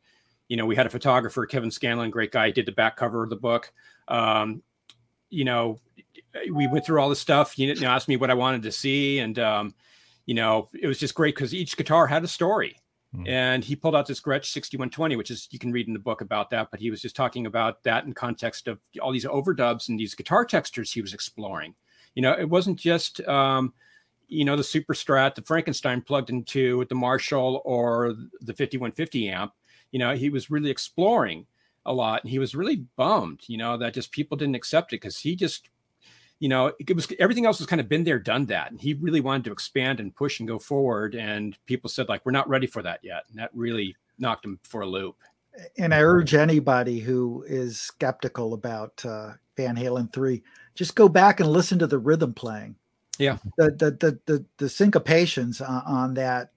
[0.48, 3.30] you know, we had a photographer, Kevin Scanlon, great guy, did the back cover of
[3.30, 3.72] the book.
[4.08, 4.62] Um,
[5.30, 5.78] you know,
[6.52, 7.58] we went through all the stuff.
[7.58, 9.74] You know, asked me what I wanted to see, and um,
[10.26, 12.76] you know, it was just great because each guitar had a story.
[13.16, 13.28] Mm.
[13.28, 16.20] And he pulled out this Gretsch 6120, which is you can read in the book
[16.20, 19.88] about that, but he was just talking about that in context of all these overdubs
[19.88, 21.74] and these guitar textures he was exploring.
[22.14, 23.72] You know, it wasn't just um,
[24.28, 29.52] you know, the Super Strat, the Frankenstein plugged into the Marshall or the 5150 amp.
[29.92, 31.46] You know, he was really exploring
[31.86, 34.96] a lot and he was really bummed, you know, that just people didn't accept it
[34.96, 35.68] because he just
[36.40, 38.70] you know, it was everything else was kind of been there, done that.
[38.70, 41.14] And he really wanted to expand and push and go forward.
[41.14, 43.24] And people said, like, we're not ready for that yet.
[43.30, 45.16] And that really knocked him for a loop.
[45.78, 50.42] And I urge anybody who is skeptical about uh, Van Halen 3,
[50.74, 52.76] just go back and listen to the rhythm playing.
[53.18, 53.38] Yeah.
[53.56, 56.50] The the the the, the syncopations on, on that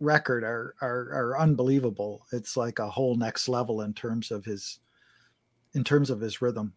[0.00, 2.26] record are, are are unbelievable.
[2.32, 4.80] It's like a whole next level in terms of his
[5.74, 6.74] in terms of his rhythm.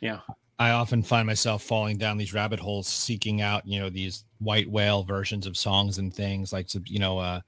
[0.00, 0.20] Yeah.
[0.58, 4.68] I often find myself falling down these rabbit holes, seeking out, you know, these white
[4.68, 7.40] whale versions of songs and things like, you know, uh,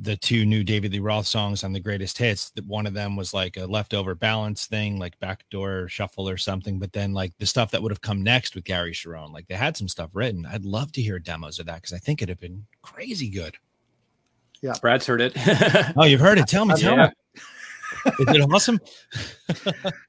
[0.00, 2.50] the two new David Lee Roth songs on the greatest hits.
[2.50, 6.78] That one of them was like a leftover balance thing, like backdoor shuffle or something.
[6.78, 9.54] But then like the stuff that would have come next with Gary Cherone, like they
[9.54, 10.46] had some stuff written.
[10.46, 13.56] I'd love to hear demos of that because I think it'd have been crazy good.
[14.60, 15.32] Yeah, Brad's heard it.
[15.96, 16.46] oh, you've heard it.
[16.46, 17.06] Tell me, tell yeah.
[17.06, 17.42] me.
[18.20, 18.80] Is it awesome?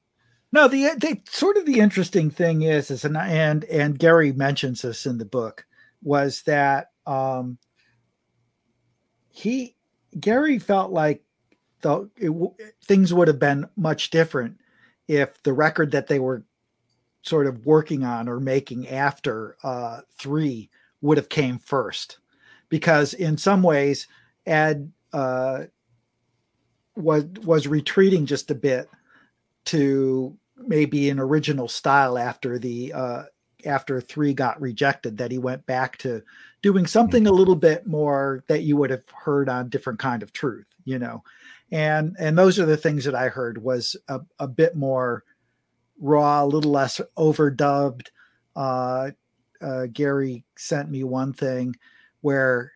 [0.52, 4.82] no, the, the sort of the interesting thing is, is and and and Gary mentions
[4.82, 5.64] this in the book
[6.02, 7.58] was that um
[9.28, 9.76] he
[10.18, 11.22] Gary felt like
[11.82, 12.32] the it,
[12.84, 14.60] things would have been much different
[15.08, 16.44] if the record that they were
[17.22, 22.18] sort of working on or making after uh, three would have came first,
[22.68, 24.08] because in some ways
[24.46, 25.64] Ed uh,
[26.96, 28.88] was was retreating just a bit
[29.66, 33.22] to maybe an original style after the uh,
[33.66, 36.22] after three got rejected that he went back to
[36.62, 37.38] doing something a mm-hmm.
[37.38, 41.22] little bit more that you would have heard on different kind of truth you know
[41.70, 45.24] and and those are the things that i heard was a, a bit more
[45.98, 48.08] raw a little less overdubbed
[48.56, 49.10] uh,
[49.60, 51.74] uh, gary sent me one thing
[52.22, 52.72] where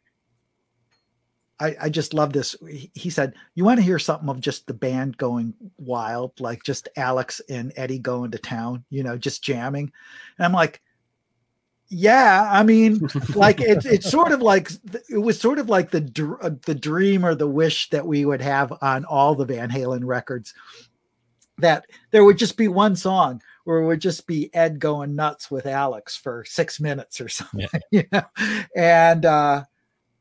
[1.60, 2.56] I, I just love this.
[2.94, 6.88] He said, You want to hear something of just the band going wild, like just
[6.96, 9.92] Alex and Eddie going to town, you know, just jamming.
[10.38, 10.80] And I'm like,
[11.88, 14.70] yeah, I mean, like it's it's sort of like
[15.08, 18.40] it was sort of like the uh, the dream or the wish that we would
[18.40, 20.54] have on all the Van Halen records,
[21.58, 25.50] that there would just be one song where it would just be Ed going nuts
[25.50, 27.80] with Alex for six minutes or something, yeah.
[27.90, 28.22] you know,
[28.74, 29.64] and uh,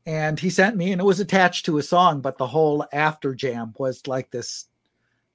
[0.06, 3.34] and he sent me, and it was attached to a song, but the whole after
[3.34, 4.66] jam was like this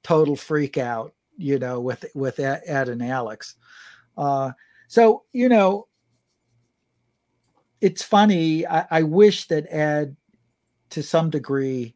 [0.04, 3.56] total freak out, you know, with with Ed and Alex.
[4.18, 4.52] Uh,
[4.88, 5.88] so you know,
[7.82, 8.68] it's funny.
[8.68, 10.16] I, I wish that Ed,
[10.92, 11.96] to some degree,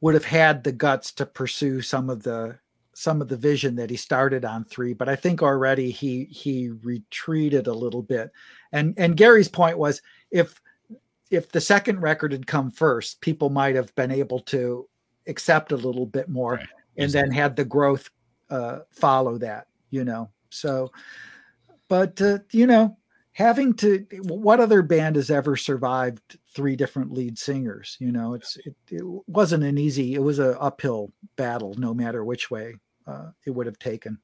[0.00, 2.58] would have had the guts to pursue some of the
[2.92, 6.70] some of the vision that he started on three but i think already he he
[6.82, 8.30] retreated a little bit
[8.70, 10.00] and and gary's point was
[10.30, 10.60] if
[11.30, 14.88] if the second record had come first, people might have been able to
[15.26, 16.68] accept a little bit more right.
[16.96, 17.30] and exactly.
[17.30, 18.10] then had the growth
[18.50, 20.30] uh, follow that, you know.
[20.50, 20.92] So,
[21.88, 22.96] but, uh, you know,
[23.32, 27.96] having to, what other band has ever survived three different lead singers?
[27.98, 32.24] You know, it's, it, it wasn't an easy, it was an uphill battle, no matter
[32.24, 32.74] which way
[33.06, 34.18] uh, it would have taken.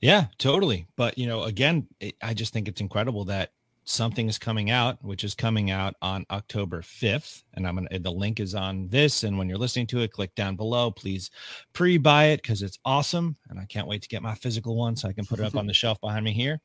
[0.00, 0.86] Yeah, totally.
[0.96, 3.52] But, you know, again, it, I just think it's incredible that
[3.90, 7.42] something is coming out, which is coming out on October 5th.
[7.54, 9.24] And I'm going to, the link is on this.
[9.24, 10.90] And when you're listening to it, click down below.
[10.90, 11.30] Please
[11.72, 13.36] pre buy it because it's awesome.
[13.48, 15.56] And I can't wait to get my physical one so I can put it up
[15.56, 16.60] on the shelf behind me here.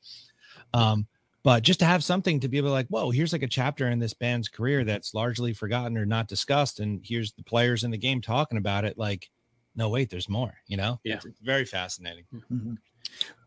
[0.73, 1.07] Um,
[1.43, 3.87] but just to have something to be able to like, whoa, here's like a chapter
[3.89, 6.79] in this band's career that's largely forgotten or not discussed.
[6.79, 8.97] And here's the players in the game talking about it.
[8.97, 9.29] Like,
[9.75, 10.99] no, wait, there's more, you know?
[11.03, 11.15] Yeah.
[11.15, 12.25] It's very fascinating.
[12.33, 12.73] Mm-hmm.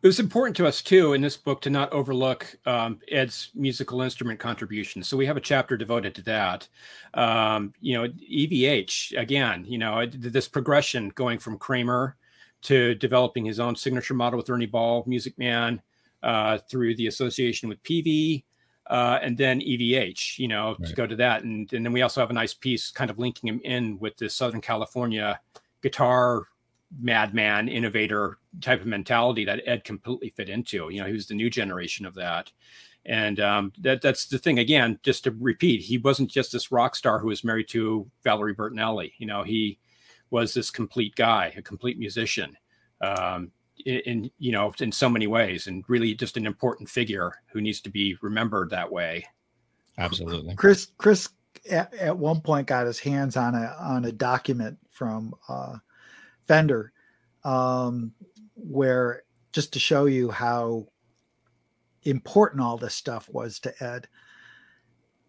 [0.01, 4.01] It was important to us too in this book to not overlook um, Ed's musical
[4.01, 5.09] instrument contributions.
[5.09, 6.69] So we have a chapter devoted to that.
[7.15, 9.65] Um, you know, EVH again.
[9.67, 12.17] You know, this progression going from Kramer
[12.63, 15.83] to developing his own signature model with Ernie Ball, Music Man,
[16.23, 18.45] uh, through the association with Peavey,
[18.89, 20.39] uh, and then EVH.
[20.39, 20.89] You know, right.
[20.89, 23.19] to go to that, and and then we also have a nice piece kind of
[23.19, 25.41] linking him in with the Southern California
[25.83, 26.45] guitar
[26.97, 30.89] madman innovator type of mentality that Ed completely fit into.
[30.89, 32.51] You know, he was the new generation of that.
[33.05, 34.59] And um, that that's the thing.
[34.59, 38.55] Again, just to repeat, he wasn't just this rock star who was married to Valerie
[38.55, 39.13] Bertinelli.
[39.19, 39.79] You know, he
[40.31, 42.57] was this complete guy, a complete musician,
[43.01, 43.51] um,
[43.87, 47.63] in, in you know in so many ways, and really just an important figure who
[47.63, 49.25] needs to be remembered that way.
[49.97, 50.89] Absolutely, Chris.
[50.99, 51.31] Chris
[51.71, 55.77] at, at one point got his hands on a on a document from uh,
[56.49, 56.93] Fender,
[57.45, 58.13] um,
[58.55, 60.89] where just to show you how
[62.05, 64.09] important all this stuff was to Ed.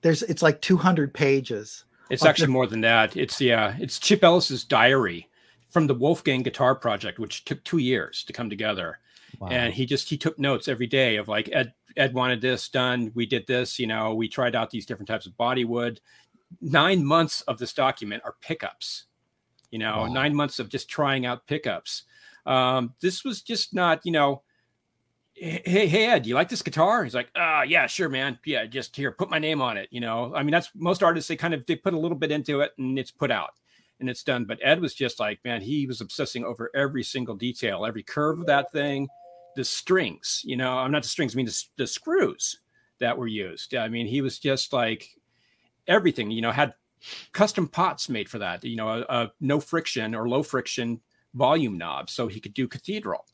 [0.01, 1.83] There's it's like 200 pages.
[2.09, 3.15] It's actually the- more than that.
[3.15, 5.29] It's yeah, it's Chip Ellis's diary
[5.69, 8.99] from the Wolfgang Guitar Project, which took two years to come together.
[9.39, 9.49] Wow.
[9.49, 13.11] And he just he took notes every day of like Ed Ed wanted this done,
[13.13, 15.99] we did this, you know, we tried out these different types of body wood.
[16.61, 19.05] Nine months of this document are pickups
[19.71, 20.07] you know, wow.
[20.07, 22.03] nine months of just trying out pickups.
[22.45, 24.41] Um, this was just not, you know,
[25.33, 27.03] hey, hey, Ed, do you like this guitar?
[27.03, 28.39] He's like, ah, uh, yeah, sure, man.
[28.45, 29.87] Yeah, just here, put my name on it.
[29.91, 32.31] You know, I mean, that's most artists, they kind of, they put a little bit
[32.31, 33.51] into it and it's put out
[33.99, 34.45] and it's done.
[34.45, 38.39] But Ed was just like, man, he was obsessing over every single detail, every curve
[38.39, 39.07] of that thing,
[39.55, 42.59] the strings, you know, I'm not the strings, I mean, the, the screws
[42.99, 43.75] that were used.
[43.75, 45.07] I mean, he was just like
[45.87, 46.73] everything, you know, had
[47.31, 51.01] custom pots made for that, you know, a, a no friction or low friction
[51.33, 53.25] volume knob so he could do cathedral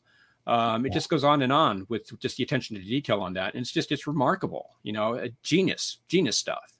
[0.46, 3.54] um, it just goes on and on with just the attention to detail on that.
[3.54, 6.78] And it's just, it's remarkable, you know, genius, genius stuff.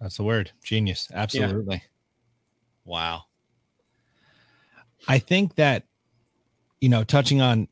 [0.00, 0.50] That's the word.
[0.64, 1.08] Genius.
[1.12, 1.76] Absolutely.
[1.76, 1.80] Yeah.
[2.84, 3.22] Wow.
[5.08, 5.84] I think that,
[6.80, 7.68] you know, touching on,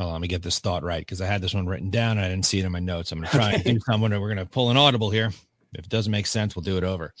[0.00, 2.26] oh, let me get this thought right because I had this one written down and
[2.26, 3.12] I didn't see it in my notes.
[3.12, 4.10] I'm going to try and do something.
[4.10, 5.30] We're going to pull an audible here.
[5.74, 7.12] If it doesn't make sense, we'll do it over.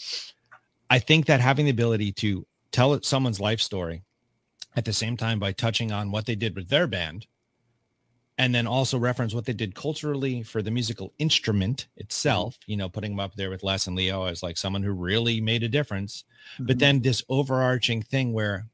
[0.90, 4.02] I think that having the ability to tell someone's life story
[4.76, 7.26] at the same time by touching on what they did with their band
[8.36, 12.72] and then also reference what they did culturally for the musical instrument itself mm-hmm.
[12.72, 15.40] you know putting them up there with les and leo as like someone who really
[15.40, 16.66] made a difference mm-hmm.
[16.66, 18.66] but then this overarching thing where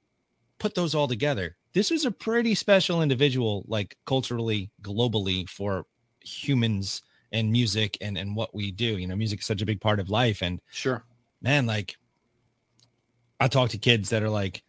[0.58, 5.84] put those all together this was a pretty special individual like culturally globally for
[6.22, 9.80] humans and music and and what we do you know music is such a big
[9.80, 11.04] part of life and sure
[11.42, 11.96] man like
[13.38, 14.62] i talk to kids that are like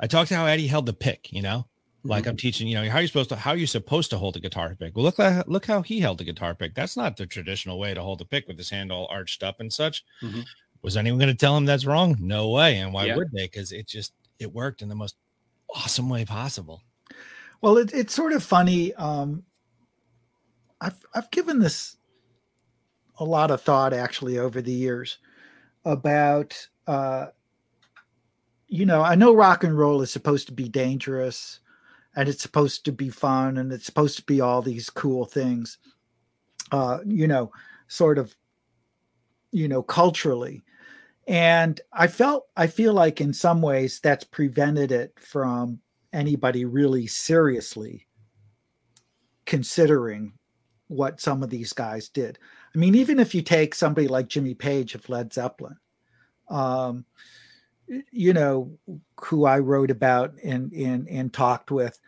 [0.00, 1.66] I talked to how Eddie held the pick, you know,
[2.04, 2.30] like mm-hmm.
[2.30, 4.36] I'm teaching, you know, how are you supposed to, how are you supposed to hold
[4.36, 4.96] a guitar pick?
[4.96, 6.74] Well, look, look how he held the guitar pick.
[6.74, 9.60] That's not the traditional way to hold a pick with his hand all arched up
[9.60, 10.04] and such.
[10.22, 10.42] Mm-hmm.
[10.82, 12.16] Was anyone going to tell him that's wrong?
[12.20, 12.78] No way.
[12.78, 13.16] And why yeah.
[13.16, 13.46] would they?
[13.46, 15.16] Because it just, it worked in the most
[15.74, 16.84] awesome way possible.
[17.60, 18.94] Well, it, it's sort of funny.
[18.94, 19.42] Um,
[20.80, 21.96] I've, I've given this
[23.18, 25.18] a lot of thought actually over the years
[25.84, 27.26] about, uh,
[28.68, 31.60] you know, I know rock and roll is supposed to be dangerous
[32.14, 35.78] and it's supposed to be fun and it's supposed to be all these cool things,
[36.72, 37.52] uh, you know,
[37.88, 38.34] sort of,
[39.50, 40.64] you know, culturally.
[41.26, 45.80] And I felt, I feel like in some ways that's prevented it from
[46.12, 48.06] anybody really seriously
[49.44, 50.32] considering
[50.88, 52.38] what some of these guys did.
[52.78, 55.78] I mean, even if you take somebody like Jimmy Page of Led Zeppelin,
[56.48, 57.04] um,
[58.12, 58.78] you know,
[59.20, 61.98] who I wrote about and and and talked with,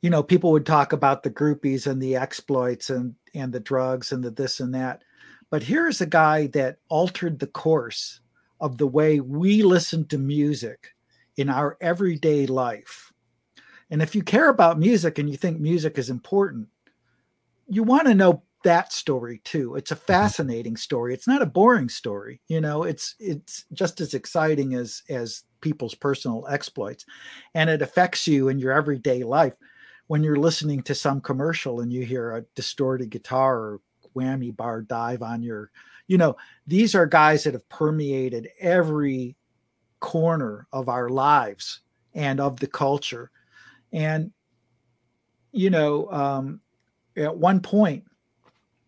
[0.00, 4.12] you know, people would talk about the groupies and the exploits and and the drugs
[4.12, 5.04] and the this and that.
[5.50, 8.20] But here's a guy that altered the course
[8.62, 10.94] of the way we listen to music
[11.36, 13.12] in our everyday life.
[13.90, 16.68] And if you care about music and you think music is important,
[17.68, 19.76] you want to know that story too.
[19.76, 20.04] It's a mm-hmm.
[20.04, 21.14] fascinating story.
[21.14, 22.40] It's not a boring story.
[22.48, 27.04] You know, it's it's just as exciting as as people's personal exploits.
[27.54, 29.54] And it affects you in your everyday life
[30.06, 33.80] when you're listening to some commercial and you hear a distorted guitar or
[34.16, 35.70] whammy bar dive on your
[36.08, 39.36] you know, these are guys that have permeated every
[40.00, 41.82] corner of our lives
[42.14, 43.30] and of the culture.
[43.92, 44.32] And
[45.52, 46.60] you know, um
[47.16, 48.04] at one point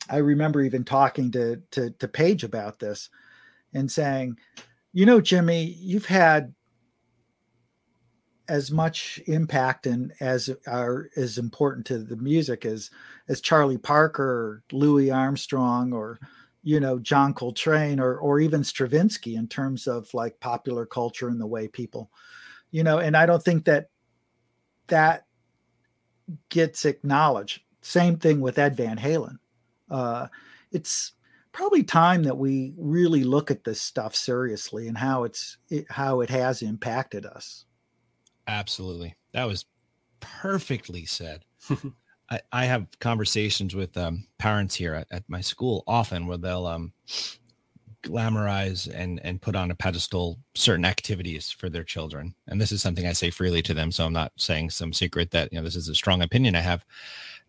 [0.08, 3.08] I remember even talking to, to, to Page about this
[3.72, 4.38] and saying,
[4.92, 6.54] you know, Jimmy, you've had
[8.48, 12.90] as much impact and as are as important to the music as
[13.28, 16.18] as Charlie Parker or Louis Armstrong or
[16.62, 21.40] you know John Coltrane or or even Stravinsky in terms of like popular culture and
[21.40, 22.10] the way people
[22.72, 23.88] you know and I don't think that
[24.88, 25.24] that
[26.48, 27.62] gets acknowledged.
[27.80, 29.38] Same thing with Ed Van Halen
[29.92, 30.26] uh,
[30.72, 31.12] it's
[31.52, 36.20] probably time that we really look at this stuff seriously and how it's it, how
[36.22, 37.66] it has impacted us.
[38.48, 39.66] Absolutely, that was
[40.20, 41.44] perfectly said.
[42.30, 46.66] I, I, have conversations with um, parents here at, at, my school often where they'll
[46.66, 46.92] um,
[48.02, 52.82] glamorize and and put on a pedestal certain activities for their children and this is
[52.82, 55.64] something i say freely to them so i'm not saying some secret that you know
[55.64, 56.84] this is a strong opinion i have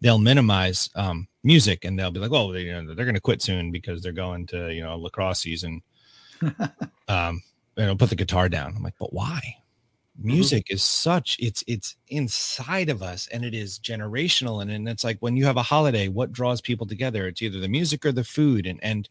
[0.03, 3.21] they'll minimize um, music and they'll be like, well, they, you know, they're going to
[3.21, 5.81] quit soon because they're going to, you know, lacrosse season.
[7.07, 7.41] um,
[7.77, 8.73] you know, put the guitar down.
[8.75, 9.39] I'm like, but why?
[10.19, 10.27] Mm-hmm.
[10.27, 10.75] Music mm-hmm.
[10.75, 15.17] is such it's it's inside of us and it is generational and, and it's like
[15.21, 17.25] when you have a holiday, what draws people together?
[17.25, 19.07] It's either the music or the food and and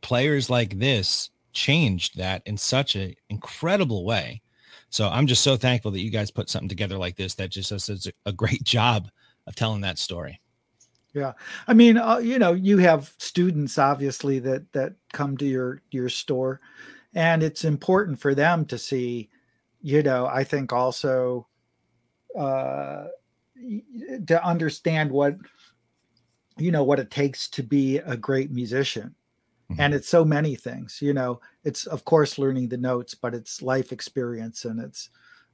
[0.00, 4.42] players like this changed that in such an incredible way.
[4.90, 7.70] So I'm just so thankful that you guys put something together like this that just
[7.70, 9.08] does a great job
[9.52, 10.40] of telling that story.
[11.14, 11.32] Yeah,
[11.68, 16.08] I mean, uh, you know, you have students obviously that that come to your your
[16.08, 16.60] store,
[17.14, 19.28] and it's important for them to see,
[19.82, 21.46] you know, I think also,
[22.36, 23.08] uh,
[24.26, 25.36] to understand what
[26.56, 29.14] you know what it takes to be a great musician
[29.70, 29.80] mm-hmm.
[29.80, 33.62] and it's so many things you know it's of course learning the notes but it's
[33.62, 35.08] life experience and it's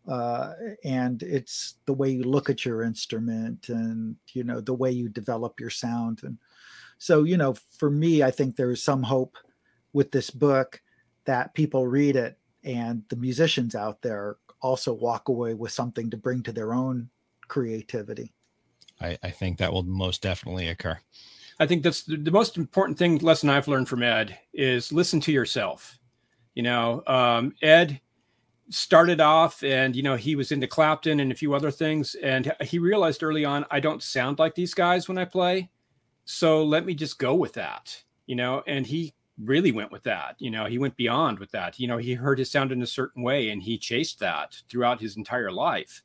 [0.09, 0.55] uh,
[0.85, 5.09] and it's the way you look at your instrument and you know the way you
[5.09, 6.39] develop your sound and
[6.99, 9.37] so you know for me i think there is some hope
[9.93, 10.81] with this book
[11.25, 16.17] that people read it and the musicians out there also walk away with something to
[16.17, 17.09] bring to their own
[17.47, 18.33] creativity
[19.01, 20.99] I, I think that will most definitely occur.
[21.61, 25.21] I think that's the, the, most important thing lesson I've learned from Ed is listen
[25.21, 25.99] to yourself.
[26.55, 28.01] You know, um, Ed
[28.71, 32.53] started off and you know he was into Clapton and a few other things, and
[32.63, 35.71] he realized early on I don't sound like these guys when I play,
[36.25, 38.03] so let me just go with that.
[38.27, 40.37] You know, and he really went with that.
[40.39, 41.79] You know, he went beyond with that.
[41.79, 45.01] You know, he heard his sound in a certain way and he chased that throughout
[45.01, 46.03] his entire life.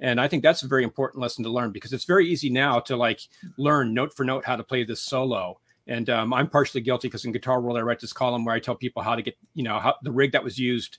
[0.00, 2.80] And I think that's a very important lesson to learn because it's very easy now
[2.80, 3.20] to like
[3.58, 5.60] learn note for note how to play this solo.
[5.86, 8.60] And um, I'm partially guilty because in Guitar World I write this column where I
[8.60, 10.98] tell people how to get, you know, how the rig that was used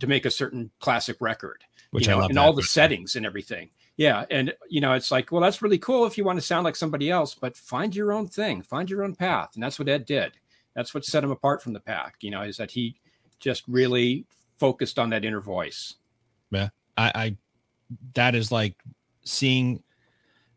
[0.00, 3.16] to make a certain classic record, which you know, I love and all the settings
[3.16, 3.70] and everything.
[3.96, 6.64] Yeah, and you know, it's like, well, that's really cool if you want to sound
[6.64, 9.88] like somebody else, but find your own thing, find your own path, and that's what
[9.88, 10.32] Ed did.
[10.74, 12.16] That's what set him apart from the pack.
[12.20, 12.96] You know, is that he
[13.40, 14.26] just really
[14.58, 15.94] focused on that inner voice.
[16.50, 17.36] Yeah, I, I
[18.14, 18.76] that is like
[19.24, 19.82] seeing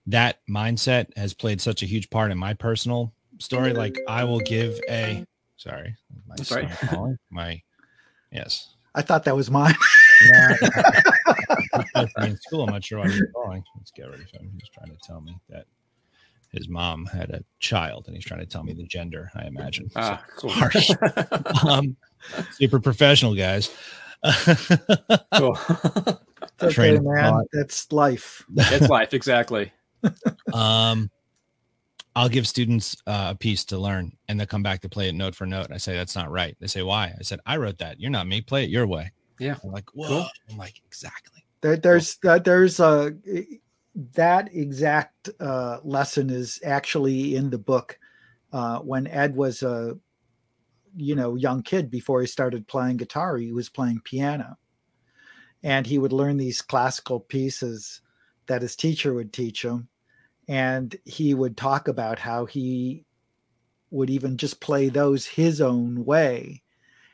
[0.07, 3.73] that mindset has played such a huge part in my personal story.
[3.73, 5.25] Like I will give a
[5.57, 5.95] sorry,
[6.27, 6.67] my sorry.
[6.89, 7.61] Calling, my
[8.31, 8.75] yes.
[8.95, 9.75] I thought that was mine.
[12.23, 13.63] in school, I'm not sure why you're calling.
[13.77, 14.51] Let's get rid of him.
[14.53, 15.65] He's trying to tell me that
[16.51, 19.31] his mom had a child, and he's trying to tell me the gender.
[19.35, 19.89] I imagine.
[19.95, 20.51] Ah, so, cool.
[20.51, 20.89] harsh.
[21.67, 21.95] um,
[22.51, 23.69] super professional, guys.
[25.35, 25.57] cool.
[26.61, 27.45] okay, man.
[27.53, 28.45] That's life.
[28.49, 29.71] That's life, exactly.
[30.53, 31.09] um,
[32.15, 35.15] I'll give students uh, a piece to learn, and they'll come back to play it
[35.15, 35.65] note for note.
[35.65, 36.57] And I say that's not right.
[36.59, 37.15] They say why?
[37.17, 37.99] I said I wrote that.
[37.99, 38.41] You're not me.
[38.41, 39.11] Play it your way.
[39.39, 39.55] Yeah.
[39.63, 40.07] I'm like whoa.
[40.07, 40.27] Cool.
[40.49, 41.43] I'm like exactly.
[41.61, 42.31] There, there's cool.
[42.31, 43.13] uh, there's a
[44.13, 47.97] that exact uh, lesson is actually in the book
[48.51, 49.97] uh, when Ed was a
[50.97, 53.37] you know young kid before he started playing guitar.
[53.37, 54.57] He was playing piano,
[55.63, 58.01] and he would learn these classical pieces
[58.47, 59.87] that his teacher would teach him
[60.51, 63.05] and he would talk about how he
[63.89, 66.61] would even just play those his own way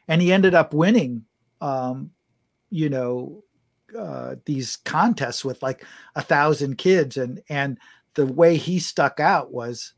[0.08, 1.24] and he ended up winning
[1.62, 2.12] um,
[2.70, 3.44] you know
[3.98, 5.86] uh, these contests with like
[6.16, 7.78] a thousand kids and and
[8.16, 9.94] the way he stuck out was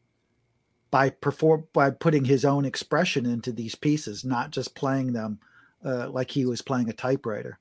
[0.92, 5.40] by perform by putting his own expression into these pieces not just playing them
[5.86, 7.58] uh, like he was playing a typewriter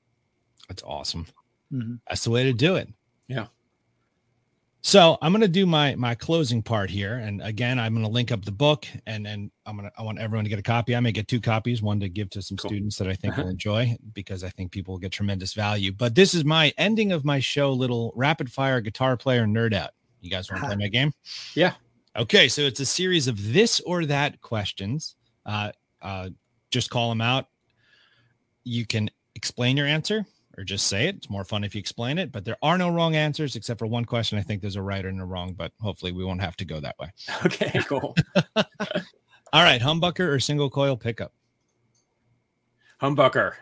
[0.69, 1.25] that's awesome.
[1.73, 1.95] Mm-hmm.
[2.07, 2.87] That's the way to do it.
[3.27, 3.47] Yeah.
[4.81, 8.11] So I'm going to do my my closing part here, and again, I'm going to
[8.11, 10.63] link up the book, and and I'm going to I want everyone to get a
[10.63, 10.95] copy.
[10.95, 12.69] I may get two copies, one to give to some cool.
[12.69, 15.91] students that I think will enjoy because I think people will get tremendous value.
[15.91, 19.91] But this is my ending of my show, little rapid fire guitar player nerd out.
[20.21, 21.13] You guys want to play my game?
[21.55, 21.73] Yeah.
[22.15, 25.15] Okay, so it's a series of this or that questions.
[25.45, 25.71] Uh,
[26.01, 26.29] uh,
[26.71, 27.47] just call them out.
[28.63, 30.25] You can explain your answer
[30.59, 31.15] or just say it.
[31.15, 33.87] It's more fun if you explain it, but there are no wrong answers except for
[33.87, 34.37] one question.
[34.37, 36.81] I think there's a right and a wrong, but hopefully we won't have to go
[36.81, 37.07] that way.
[37.45, 38.13] Okay, cool.
[39.53, 41.31] All right, humbucker or single coil pickup?
[43.01, 43.53] Humbucker,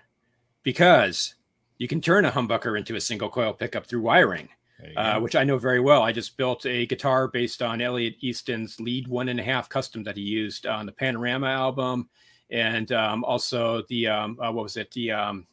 [0.63, 1.35] because
[1.77, 4.49] you can turn a humbucker into a single coil pickup through wiring.
[4.95, 6.03] Uh, which I know very well.
[6.03, 10.03] I just built a guitar based on Elliot Easton's lead one and a half custom
[10.03, 12.09] that he used on the Panorama album,
[12.51, 14.91] and um, also the um, uh, what was it?
[14.91, 15.47] The um,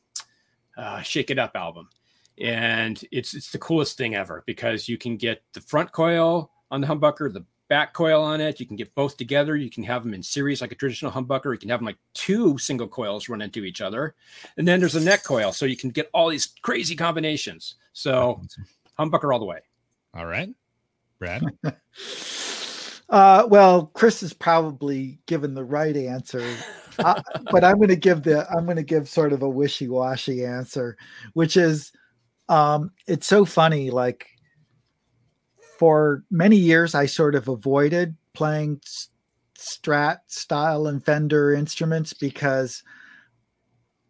[0.76, 1.88] uh, Shake It Up album,
[2.38, 6.80] and it's it's the coolest thing ever because you can get the front coil on
[6.80, 8.60] the humbucker, the back coil on it.
[8.60, 9.56] You can get both together.
[9.56, 11.52] You can have them in series like a traditional humbucker.
[11.52, 14.14] You can have them like two single coils run into each other,
[14.56, 17.76] and then there's a neck coil, so you can get all these crazy combinations.
[17.92, 18.40] So
[18.98, 19.60] humbucker all the way.
[20.14, 20.50] All right,
[21.18, 21.44] Brad.
[23.10, 26.44] Uh, well, Chris has probably given the right answer,
[26.98, 30.44] uh, but I'm going to give the I'm going to give sort of a wishy-washy
[30.44, 30.96] answer,
[31.34, 31.92] which is
[32.48, 33.90] um, it's so funny.
[33.90, 34.26] Like
[35.78, 38.80] for many years, I sort of avoided playing
[39.58, 42.82] Strat style and Fender instruments because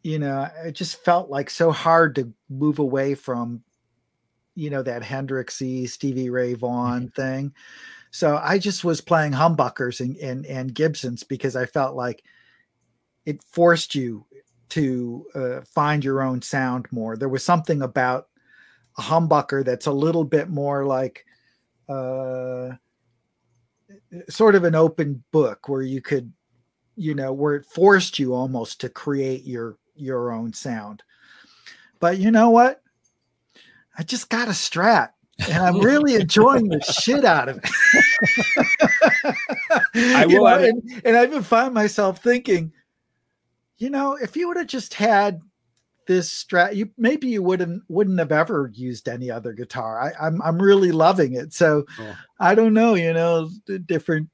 [0.03, 3.63] you know it just felt like so hard to move away from
[4.55, 7.21] you know that Hendrixy Stevie Ray Vaughan mm-hmm.
[7.21, 7.55] thing.
[8.15, 12.23] So I just was playing humbuckers and, and, and Gibsons because I felt like
[13.27, 14.25] it forced you
[14.69, 17.17] to uh, find your own sound more.
[17.17, 18.29] There was something about
[18.97, 21.27] a humbucker that's a little bit more like
[21.89, 22.75] uh,
[24.29, 26.33] sort of an open book where you could,
[26.95, 31.03] you know, where it forced you almost to create your your own sound.
[31.99, 32.81] But you know what?
[33.99, 37.65] I just got a strat and I'm really enjoying the shit out of it.
[40.17, 42.73] I will know, and, and I even find myself thinking,
[43.79, 45.41] you know, if you would have just had
[46.07, 50.01] this strat, you maybe you wouldn't wouldn't have ever used any other guitar.
[50.01, 51.53] I, am I'm, I'm really loving it.
[51.53, 52.17] So oh.
[52.39, 53.51] I don't know, you know,
[53.87, 54.29] different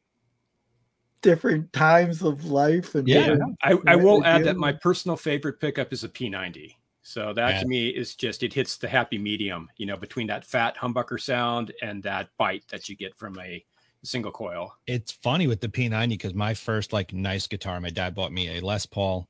[1.23, 3.37] different times of life and yeah.
[3.63, 6.75] I, I will add that my personal favorite pickup is a P90.
[7.11, 7.61] So that yeah.
[7.63, 11.21] to me is just it hits the happy medium, you know, between that fat humbucker
[11.21, 13.65] sound and that bite that you get from a
[14.05, 14.73] single coil.
[14.87, 18.57] It's funny with the P90 because my first like nice guitar, my dad bought me
[18.57, 19.29] a Les Paul,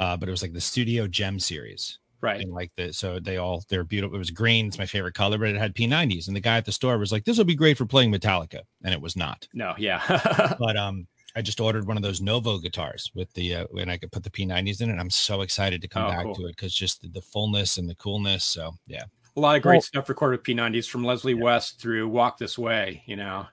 [0.00, 1.98] uh, but it was like the Studio Gem series.
[2.22, 2.40] Right.
[2.40, 4.16] And like the so they all they're beautiful.
[4.16, 6.28] It was green, it's my favorite color, but it had P90s.
[6.28, 8.62] And the guy at the store was like, This will be great for playing Metallica.
[8.82, 9.46] And it was not.
[9.52, 10.54] No, yeah.
[10.58, 11.06] but um
[11.38, 14.24] I just ordered one of those Novo guitars with the uh, and I could put
[14.24, 14.98] the P90s in it.
[14.98, 16.34] I'm so excited to come oh, back cool.
[16.34, 18.42] to it because just the, the, fullness and the coolness.
[18.42, 19.04] So yeah,
[19.36, 21.44] a lot of great well, stuff recorded with P90s from Leslie yeah.
[21.44, 23.04] West through Walk This Way.
[23.06, 23.46] You know.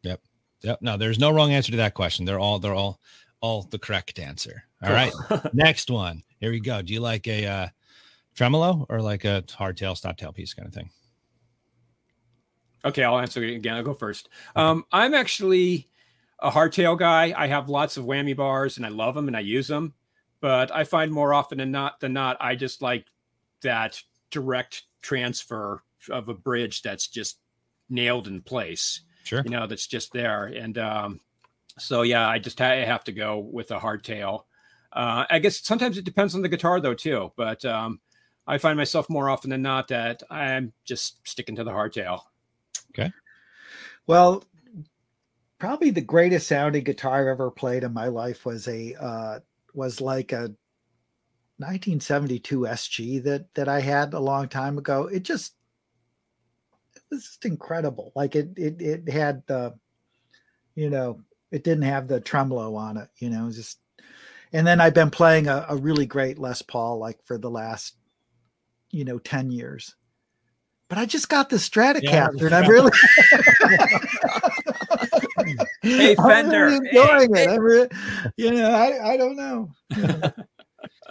[0.00, 0.22] Yep.
[0.62, 0.78] Yep.
[0.80, 2.24] No, there's no wrong answer to that question.
[2.24, 3.00] They're all they're all
[3.42, 4.64] all the correct answer.
[4.82, 5.12] All right.
[5.52, 6.22] Next one.
[6.40, 6.80] Here we go.
[6.80, 7.68] Do you like a uh,
[8.34, 10.88] tremolo or like a hardtail stop tail piece kind of thing?
[12.82, 13.74] Okay, I'll answer it again.
[13.74, 14.30] I'll go first.
[14.54, 15.90] Um, I'm actually
[16.38, 17.34] a hardtail guy.
[17.36, 19.94] I have lots of whammy bars and I love them and I use them.
[20.40, 23.06] But I find more often than not than not, I just like
[23.62, 27.38] that direct transfer of a bridge that's just
[27.88, 29.00] nailed in place.
[29.24, 29.42] Sure.
[29.44, 30.44] You know, that's just there.
[30.46, 31.20] And um,
[31.78, 34.44] so, yeah, I just ha- have to go with a hardtail.
[34.92, 37.32] Uh, I guess sometimes it depends on the guitar, though, too.
[37.36, 38.00] But um,
[38.46, 42.20] I find myself more often than not that I'm just sticking to the hardtail.
[42.90, 43.10] Okay.
[44.06, 44.44] Well,
[45.58, 49.40] probably the greatest sounding guitar I've ever played in my life was a uh,
[49.74, 50.52] was like a
[51.58, 55.06] 1972 SG that that I had a long time ago.
[55.06, 55.54] It just
[56.94, 58.12] it was just incredible.
[58.14, 59.74] Like it it it had the
[60.74, 63.08] you know it didn't have the tremolo on it.
[63.18, 63.78] You know just
[64.52, 67.96] and then I've been playing a, a really great Les Paul like for the last
[68.90, 69.94] you know 10 years.
[70.88, 72.02] But I just got the Stratocaster
[72.40, 72.92] yeah, and I'm really
[75.86, 77.50] hey Fender, I'm really enjoying hey, it.
[77.50, 77.88] I'm really,
[78.36, 79.70] you know, I, I don't know.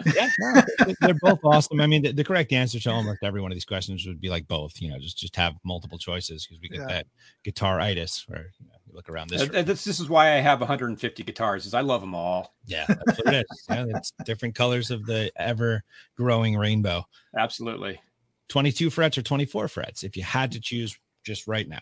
[0.05, 0.63] yeah, no,
[1.01, 1.80] they're both awesome.
[1.80, 4.30] I mean, the, the, correct answer to almost every one of these questions would be
[4.30, 4.82] like both.
[4.82, 6.88] You know, just just have multiple choices because we get yeah.
[6.88, 7.07] that
[7.43, 9.43] guitar itis where you, know, you look around this.
[9.43, 9.84] Uh, this.
[9.84, 12.55] This is why I have 150 guitars, is I love them all.
[12.65, 13.65] Yeah, that's what it is.
[13.69, 15.84] Yeah, it's different colors of the ever
[16.17, 17.05] growing rainbow.
[17.38, 17.99] Absolutely.
[18.49, 21.82] 22 frets or 24 frets if you had to choose just right now.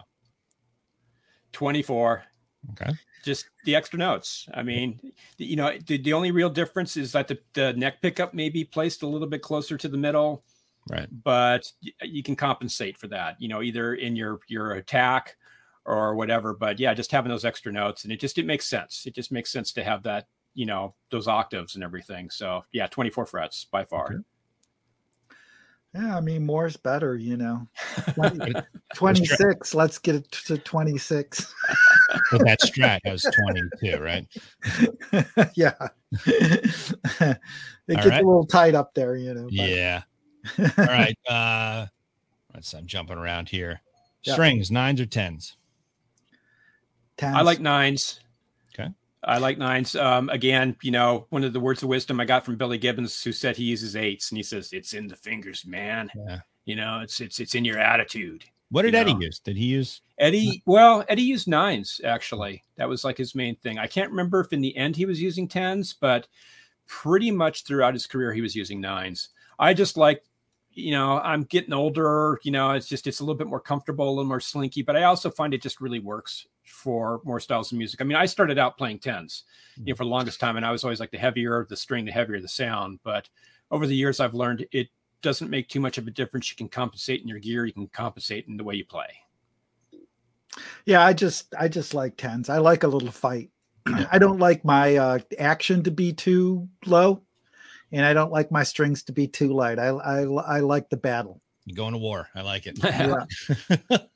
[1.51, 2.23] 24.
[2.71, 2.91] Okay.
[3.23, 4.47] Just the extra notes.
[4.53, 4.99] I mean,
[5.37, 8.63] you know, the, the only real difference is that the, the neck pickup may be
[8.63, 10.43] placed a little bit closer to the middle.
[10.89, 11.07] Right.
[11.23, 15.37] But you can compensate for that, you know, either in your your attack
[15.85, 16.53] or whatever.
[16.53, 19.05] But yeah, just having those extra notes and it just it makes sense.
[19.05, 22.29] It just makes sense to have that, you know, those octaves and everything.
[22.29, 24.05] So yeah, 24 frets by far.
[24.05, 24.15] Okay.
[25.93, 27.67] Yeah, I mean, more's better, you know.
[28.15, 28.53] 20,
[28.95, 31.53] 26, let's get it to 26.
[32.31, 33.23] but that strat has
[33.81, 34.27] 22, right?
[35.55, 35.73] yeah.
[36.25, 36.75] it
[37.21, 38.23] All gets right.
[38.23, 39.43] a little tight up there, you know.
[39.43, 39.53] But.
[39.53, 40.01] Yeah.
[40.59, 41.17] All right.
[41.29, 41.85] Uh
[42.53, 43.81] let's I'm jumping around here.
[44.23, 44.75] Strings, yeah.
[44.75, 45.57] nines or tens?
[47.17, 47.35] Tens.
[47.35, 48.19] I like nines.
[49.25, 49.95] I like nines.
[49.95, 53.23] Um, again, you know, one of the words of wisdom I got from Billy Gibbons,
[53.23, 56.09] who said he uses eights, and he says it's in the fingers, man.
[56.15, 56.39] Yeah.
[56.65, 58.45] You know, it's it's it's in your attitude.
[58.69, 59.21] What did Eddie know?
[59.21, 59.39] use?
[59.39, 60.63] Did he use Eddie?
[60.65, 62.63] Well, Eddie used nines actually.
[62.77, 63.77] That was like his main thing.
[63.77, 66.27] I can't remember if in the end he was using tens, but
[66.87, 69.29] pretty much throughout his career he was using nines.
[69.59, 70.23] I just like,
[70.71, 72.39] you know, I'm getting older.
[72.43, 74.95] You know, it's just it's a little bit more comfortable, a little more slinky, but
[74.95, 78.01] I also find it just really works for more styles of music.
[78.01, 79.43] I mean, I started out playing tens,
[79.77, 82.05] you know, for the longest time, and I was always like the heavier the string,
[82.05, 82.99] the heavier the sound.
[83.03, 83.29] But
[83.71, 84.89] over the years, I've learned it
[85.21, 86.49] doesn't make too much of a difference.
[86.49, 89.07] You can compensate in your gear, you can compensate in the way you play.
[90.85, 92.49] Yeah, I just I just like tens.
[92.49, 93.49] I like a little fight.
[94.11, 97.23] I don't like my uh, action to be too low,
[97.91, 99.79] and I don't like my strings to be too light.
[99.79, 101.41] I I, I like the battle.
[101.65, 102.29] You going to war?
[102.35, 102.77] I like it.
[102.83, 103.25] Yeah.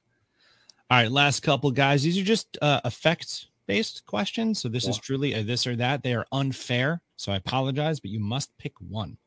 [0.89, 2.03] All right, last couple guys.
[2.03, 4.61] These are just uh, effects based questions.
[4.61, 4.91] So this yeah.
[4.91, 6.01] is truly a this or that.
[6.01, 7.01] They are unfair.
[7.17, 9.17] So I apologize, but you must pick one.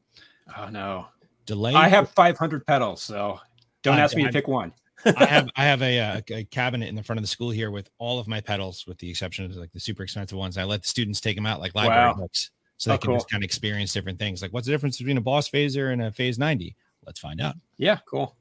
[0.57, 1.07] Oh no.
[1.47, 1.75] Delay.
[1.75, 3.41] I have 500 pedals, so
[3.83, 4.73] don't uh, ask me I, to pick one.
[5.05, 7.71] I have I have a, a, a, cabinet in the front of the school here
[7.71, 10.57] with all of my pedals, with the exception of like the super expensive ones.
[10.57, 12.15] I let the students take them out like library wow.
[12.15, 13.17] books, so they oh, can cool.
[13.17, 14.43] just kind of experience different things.
[14.43, 16.77] Like, what's the difference between a Boss Phaser and a Phase 90?
[17.05, 17.57] Let's find out.
[17.79, 18.37] Yeah, cool.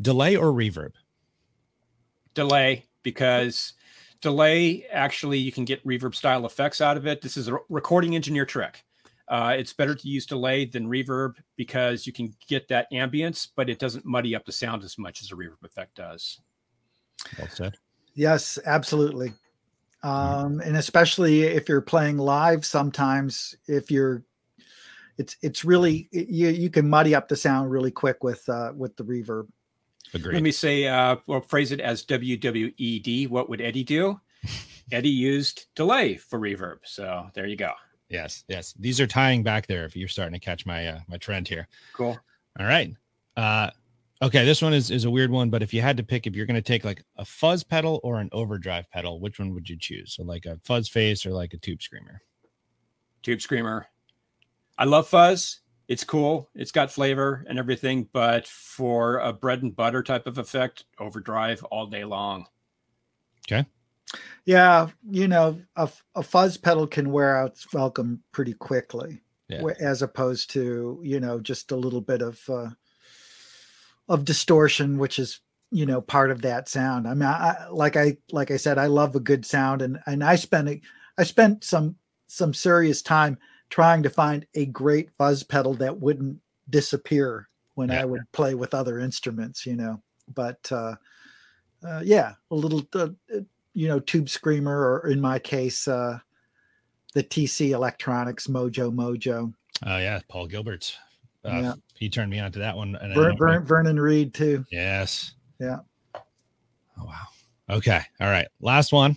[0.00, 0.92] Delay or reverb?
[2.36, 3.72] Delay, because
[4.20, 7.22] delay actually you can get reverb style effects out of it.
[7.22, 8.84] This is a recording engineer trick.
[9.26, 13.68] Uh, it's better to use delay than reverb because you can get that ambience, but
[13.68, 16.40] it doesn't muddy up the sound as much as a reverb effect does.
[17.38, 17.76] Well said.
[18.14, 19.32] Yes, absolutely.
[20.02, 24.22] Um, and especially if you're playing live, sometimes if you're,
[25.18, 28.94] it's it's really you you can muddy up the sound really quick with uh, with
[28.96, 29.48] the reverb.
[30.14, 30.34] Agreed.
[30.34, 33.28] Let me say, uh, we'll phrase it as WWED.
[33.28, 34.20] What would Eddie do?
[34.92, 36.78] Eddie used delay for reverb.
[36.84, 37.72] So there you go.
[38.08, 38.72] Yes, yes.
[38.78, 39.84] These are tying back there.
[39.84, 41.66] If you're starting to catch my uh, my trend here.
[41.92, 42.18] Cool.
[42.58, 42.94] All right.
[43.36, 43.70] Uh,
[44.22, 44.44] okay.
[44.44, 46.46] This one is is a weird one, but if you had to pick, if you're
[46.46, 49.76] going to take like a fuzz pedal or an overdrive pedal, which one would you
[49.76, 50.14] choose?
[50.14, 52.22] So like a fuzz face or like a tube screamer?
[53.22, 53.88] Tube screamer.
[54.78, 55.60] I love fuzz.
[55.88, 56.50] It's cool.
[56.54, 61.62] It's got flavor and everything, but for a bread and butter type of effect, overdrive
[61.64, 62.46] all day long.
[63.46, 63.66] Okay.
[64.44, 69.62] Yeah, you know, a, a fuzz pedal can wear out its welcome pretty quickly, yeah.
[69.80, 72.70] as opposed to you know just a little bit of uh,
[74.08, 75.40] of distortion, which is
[75.72, 77.08] you know part of that sound.
[77.08, 80.22] I mean, I, like I like I said, I love a good sound, and and
[80.22, 80.82] I spent
[81.18, 81.96] I spent some
[82.28, 83.38] some serious time
[83.70, 86.38] trying to find a great fuzz pedal that wouldn't
[86.70, 88.02] disappear when yeah.
[88.02, 90.02] I would play with other instruments, you know.
[90.34, 90.94] But uh,
[91.86, 93.08] uh, yeah, a little uh,
[93.74, 96.18] you know, Tube Screamer, or in my case, uh,
[97.14, 99.52] the TC Electronics Mojo Mojo.
[99.84, 100.96] Oh yeah, Paul Gilbert's.
[101.44, 101.74] Uh, yeah.
[101.94, 102.96] He turned me on to that one.
[102.96, 104.64] And Ver, Ver, Vernon Reid too.
[104.72, 105.34] Yes.
[105.60, 105.78] Yeah.
[106.14, 107.26] Oh wow.
[107.70, 108.00] Okay.
[108.20, 108.48] All right.
[108.60, 109.16] Last one.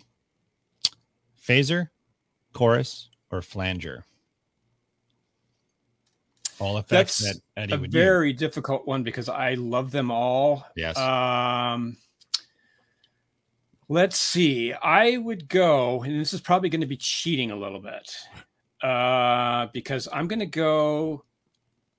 [1.42, 1.90] Phaser,
[2.54, 4.06] chorus, or flanger.
[6.60, 10.66] All effects That's that Eddie a very difficult one because I love them all.
[10.76, 10.98] Yes.
[10.98, 11.98] Um,
[13.92, 14.72] Let's see.
[14.72, 18.16] I would go, and this is probably going to be cheating a little bit,
[18.84, 21.26] uh, because I'm going to go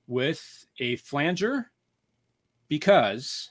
[0.06, 1.72] with a flanger
[2.68, 3.50] because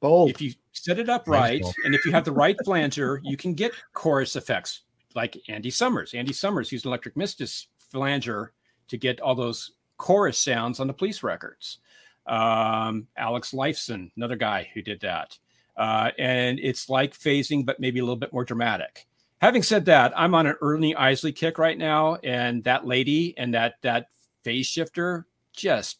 [0.00, 0.28] Bold.
[0.28, 3.54] if you set it up right and if you have the right flanger, you can
[3.54, 4.82] get chorus effects
[5.14, 6.12] like Andy Summers.
[6.12, 8.52] Andy Summers used Electric Mistress flanger
[8.88, 11.78] to get all those chorus sounds on the police records.
[12.26, 15.38] Um, Alex Lifeson, another guy who did that.
[15.76, 19.06] Uh, and it's like phasing, but maybe a little bit more dramatic.
[19.40, 23.54] Having said that, I'm on an Ernie Isley kick right now, and that lady and
[23.54, 24.08] that that
[24.42, 25.98] phase shifter just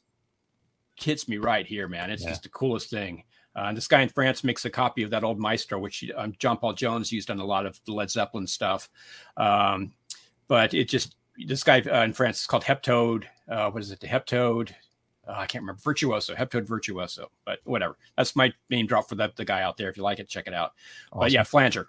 [0.96, 2.10] hits me right here, man.
[2.10, 2.30] It's yeah.
[2.30, 3.22] just the coolest thing.
[3.54, 6.34] Uh, and this guy in France makes a copy of that old Maestro, which um,
[6.38, 8.90] John Paul Jones used on a lot of the Led Zeppelin stuff.
[9.36, 9.92] Um,
[10.48, 11.14] but it just
[11.46, 13.24] this guy uh, in France is called Heptode.
[13.48, 14.00] Uh, what is it?
[14.00, 14.72] The Heptode
[15.28, 17.98] uh, I can't remember Virtuoso, Heptode Virtuoso, but whatever.
[18.16, 19.90] That's my name drop for the, the guy out there.
[19.90, 20.72] If you like it, check it out.
[21.12, 21.20] Awesome.
[21.20, 21.88] But yeah, flanger.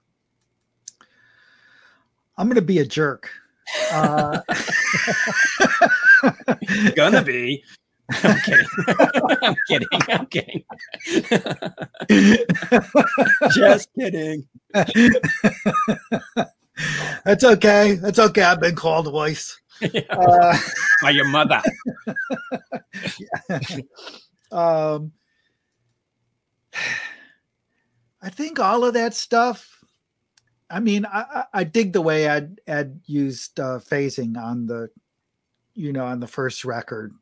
[2.38, 3.30] I'm going to be a jerk.
[3.91, 4.41] Uh,
[6.95, 7.64] Gonna be.
[8.24, 8.66] I'm kidding.
[9.41, 9.88] I'm kidding.
[10.10, 10.64] I'm kidding.
[13.52, 14.47] Just kidding.
[17.25, 17.95] That's okay.
[17.95, 18.43] That's okay.
[18.43, 19.59] I've been called twice.
[20.09, 20.57] Uh,
[21.01, 21.61] By your mother.
[24.51, 25.13] um,
[28.21, 29.80] I think all of that stuff.
[30.69, 34.89] I mean, I, I dig the way I'd, I'd used uh, phasing on the,
[35.73, 37.13] you know, on the first record,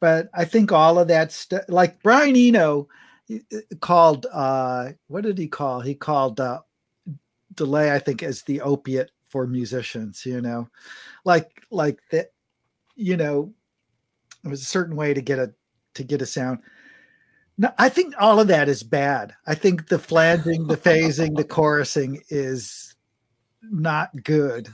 [0.00, 2.88] but I think all of that stuff, like Brian Eno
[3.80, 5.80] called, uh, what did he call?
[5.80, 6.60] He called uh,
[7.56, 10.24] delay, I think, as the opiate for musicians.
[10.24, 10.68] You know,
[11.24, 12.32] like like that.
[12.96, 13.52] You know,
[14.44, 15.52] it was a certain way to get a
[15.94, 16.60] to get a sound.
[17.56, 19.34] No, I think all of that is bad.
[19.46, 22.94] I think the flanging, the phasing, the chorusing is
[23.62, 24.68] not good.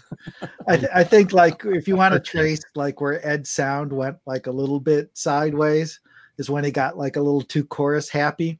[0.66, 4.16] I, th- I, think like if you want to trace like where Ed's sound went
[4.26, 6.00] like a little bit sideways
[6.38, 8.58] is when he got like a little too chorus happy.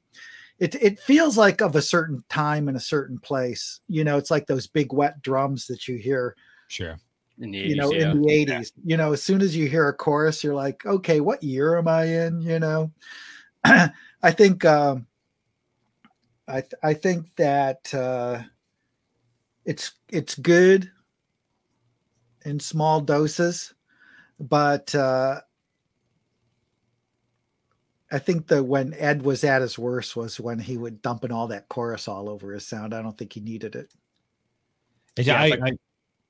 [0.60, 3.80] It it feels like of a certain time and a certain place.
[3.88, 6.36] You know, it's like those big wet drums that you hear.
[6.68, 7.00] Sure
[7.40, 8.10] in the 80s, you know, yeah.
[8.10, 8.46] in the 80s.
[8.48, 8.64] Yeah.
[8.84, 11.88] You know, as soon as you hear a chorus, you're like, okay, what year am
[11.88, 12.42] I in?
[12.42, 12.92] You know,
[13.64, 15.06] I think, um,
[16.46, 18.42] I, th- I think that uh,
[19.64, 20.90] it's it's good
[22.44, 23.72] in small doses,
[24.40, 25.40] but uh,
[28.12, 31.46] I think that when Ed was at his worst was when he would dumping all
[31.48, 32.92] that chorus all over his sound.
[32.92, 33.92] I don't think he needed it.
[35.16, 35.72] Yeah, I, I,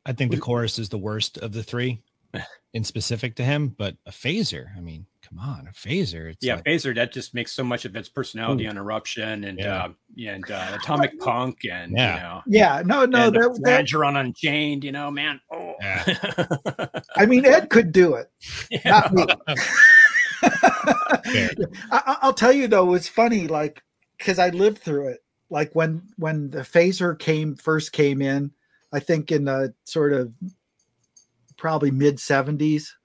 [0.06, 2.02] I think the chorus is the worst of the three
[2.74, 6.34] in specific to him, but a phaser, I mean, come on, a phaser.
[6.40, 8.70] yeah, like, phaser that just makes so much of its personality Ooh.
[8.70, 9.84] on eruption and yeah.
[9.84, 14.16] uh, and uh, atomic punk and yeah, you know, yeah, no, no, that, that on
[14.16, 15.40] unchained, you know, man.
[15.52, 16.46] Oh, yeah.
[17.16, 18.30] I mean, Ed could do it,
[18.70, 19.10] yeah.
[20.42, 23.82] I, will tell you though, it's funny, like
[24.18, 25.20] because I lived through it.
[25.50, 28.52] Like when when the phaser came first came in,
[28.92, 30.32] I think in the sort of
[31.56, 32.96] probably mid seventies.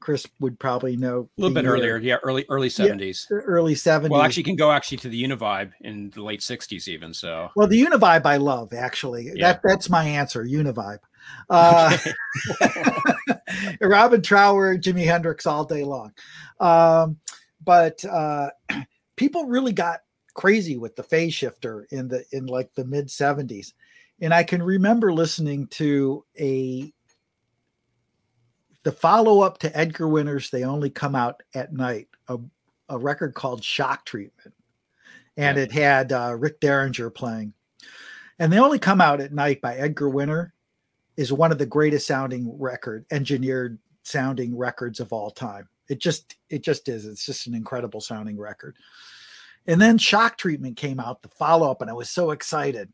[0.00, 1.72] Chris would probably know a little bit year.
[1.72, 1.96] earlier.
[1.96, 3.26] Yeah, early early seventies.
[3.30, 4.10] Yeah, early seventies.
[4.10, 7.14] Well, actually, can go actually to the Univibe in the late sixties, even.
[7.14, 9.30] So, well, the Univibe I love actually.
[9.34, 9.52] Yeah.
[9.52, 10.44] That that's my answer.
[10.44, 10.98] Univibe.
[11.48, 11.96] Uh,
[13.80, 16.12] Robin Trower, Jimi Hendrix all day long.
[16.60, 17.18] Um,
[17.62, 18.50] but uh,
[19.16, 20.00] people really got
[20.34, 23.72] crazy with the phase shifter in the in like the mid 70s
[24.20, 26.92] and i can remember listening to a
[28.84, 32.38] the follow up to Edgar Winter's They Only Come Out at Night, a,
[32.88, 34.54] a record called Shock Treatment.
[35.36, 35.64] And yeah.
[35.64, 37.54] it had uh, Rick Derringer playing.
[38.38, 40.53] And They Only Come Out at Night by Edgar Winter
[41.16, 45.68] is one of the greatest sounding record, engineered sounding records of all time.
[45.88, 47.06] It just it just is.
[47.06, 48.76] It's just an incredible sounding record.
[49.66, 52.92] And then Shock Treatment came out, the follow up, and I was so excited.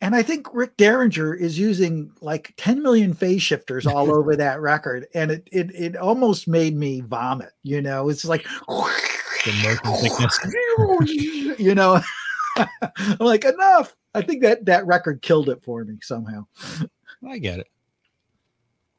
[0.00, 4.60] And I think Rick Derringer is using like 10 million phase shifters all over that
[4.60, 5.06] record.
[5.14, 8.46] And it, it, it almost made me vomit, you know, it's like,
[11.58, 12.00] you know,
[12.56, 13.96] I'm like, enough.
[14.14, 16.46] I think that that record killed it for me somehow.
[17.26, 17.68] I get it.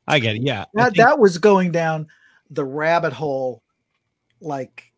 [0.08, 0.44] I get it.
[0.44, 0.66] Yeah.
[0.74, 2.08] That, think- that was going down
[2.50, 3.64] the rabbit hole
[4.42, 4.92] like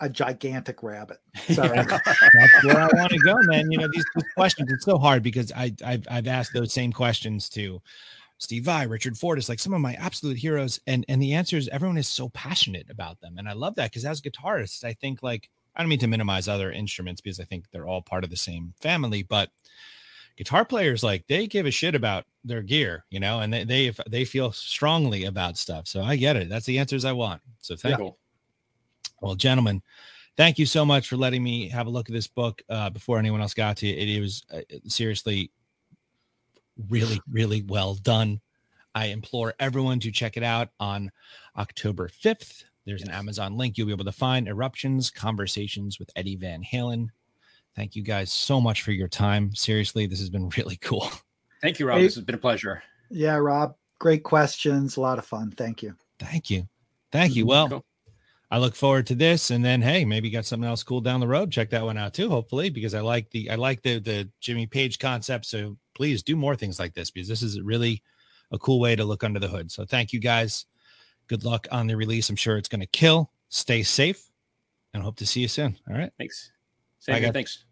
[0.00, 1.18] a gigantic rabbit.
[1.50, 1.76] Sorry.
[1.76, 3.70] That's where I want to go, man.
[3.70, 6.92] You know, these, these, questions, it's so hard because I, I've, I've asked those same
[6.92, 7.80] questions to
[8.38, 10.80] Steve Vai, Richard Fortus, like some of my absolute heroes.
[10.88, 13.38] And, and the answer is everyone is so passionate about them.
[13.38, 16.48] And I love that because as guitarists, I think like, I don't mean to minimize
[16.48, 19.50] other instruments because I think they're all part of the same family, but
[20.36, 23.92] guitar players like they give a shit about their gear, you know, and they they
[24.08, 25.86] they feel strongly about stuff.
[25.86, 26.48] So I get it.
[26.48, 27.40] That's the answers I want.
[27.60, 28.06] So thank yeah.
[28.06, 28.16] you.
[29.20, 29.82] Well, gentlemen,
[30.36, 33.18] thank you so much for letting me have a look at this book uh, before
[33.18, 34.08] anyone else got to it.
[34.08, 35.50] It was uh, seriously
[36.88, 38.40] really, really well done.
[38.94, 41.10] I implore everyone to check it out on
[41.56, 42.64] October 5th.
[42.84, 43.08] There's yes.
[43.08, 47.08] an Amazon link you'll be able to find Eruptions Conversations with Eddie Van Halen.
[47.76, 49.54] Thank you guys so much for your time.
[49.54, 51.10] Seriously, this has been really cool.
[51.60, 51.98] Thank you, Rob.
[51.98, 52.82] Hey, this has been a pleasure.
[53.10, 53.74] Yeah, Rob.
[53.98, 54.96] Great questions.
[54.96, 55.52] A lot of fun.
[55.52, 55.94] Thank you.
[56.18, 56.68] Thank you.
[57.12, 57.44] Thank you.
[57.44, 57.48] Mm-hmm.
[57.48, 57.84] Well, cool.
[58.50, 59.50] I look forward to this.
[59.50, 61.50] And then, hey, maybe got something else cool down the road.
[61.50, 64.66] Check that one out too, hopefully, because I like the I like the the Jimmy
[64.66, 65.46] Page concept.
[65.46, 68.02] So please do more things like this because this is really
[68.50, 69.70] a cool way to look under the hood.
[69.70, 70.66] So thank you guys.
[71.32, 72.28] Good luck on the release.
[72.28, 73.30] I'm sure it's going to kill.
[73.48, 74.30] Stay safe,
[74.92, 75.78] and hope to see you soon.
[75.88, 76.12] All right.
[76.18, 76.52] Thanks.
[76.98, 77.64] Same Bye, Thanks.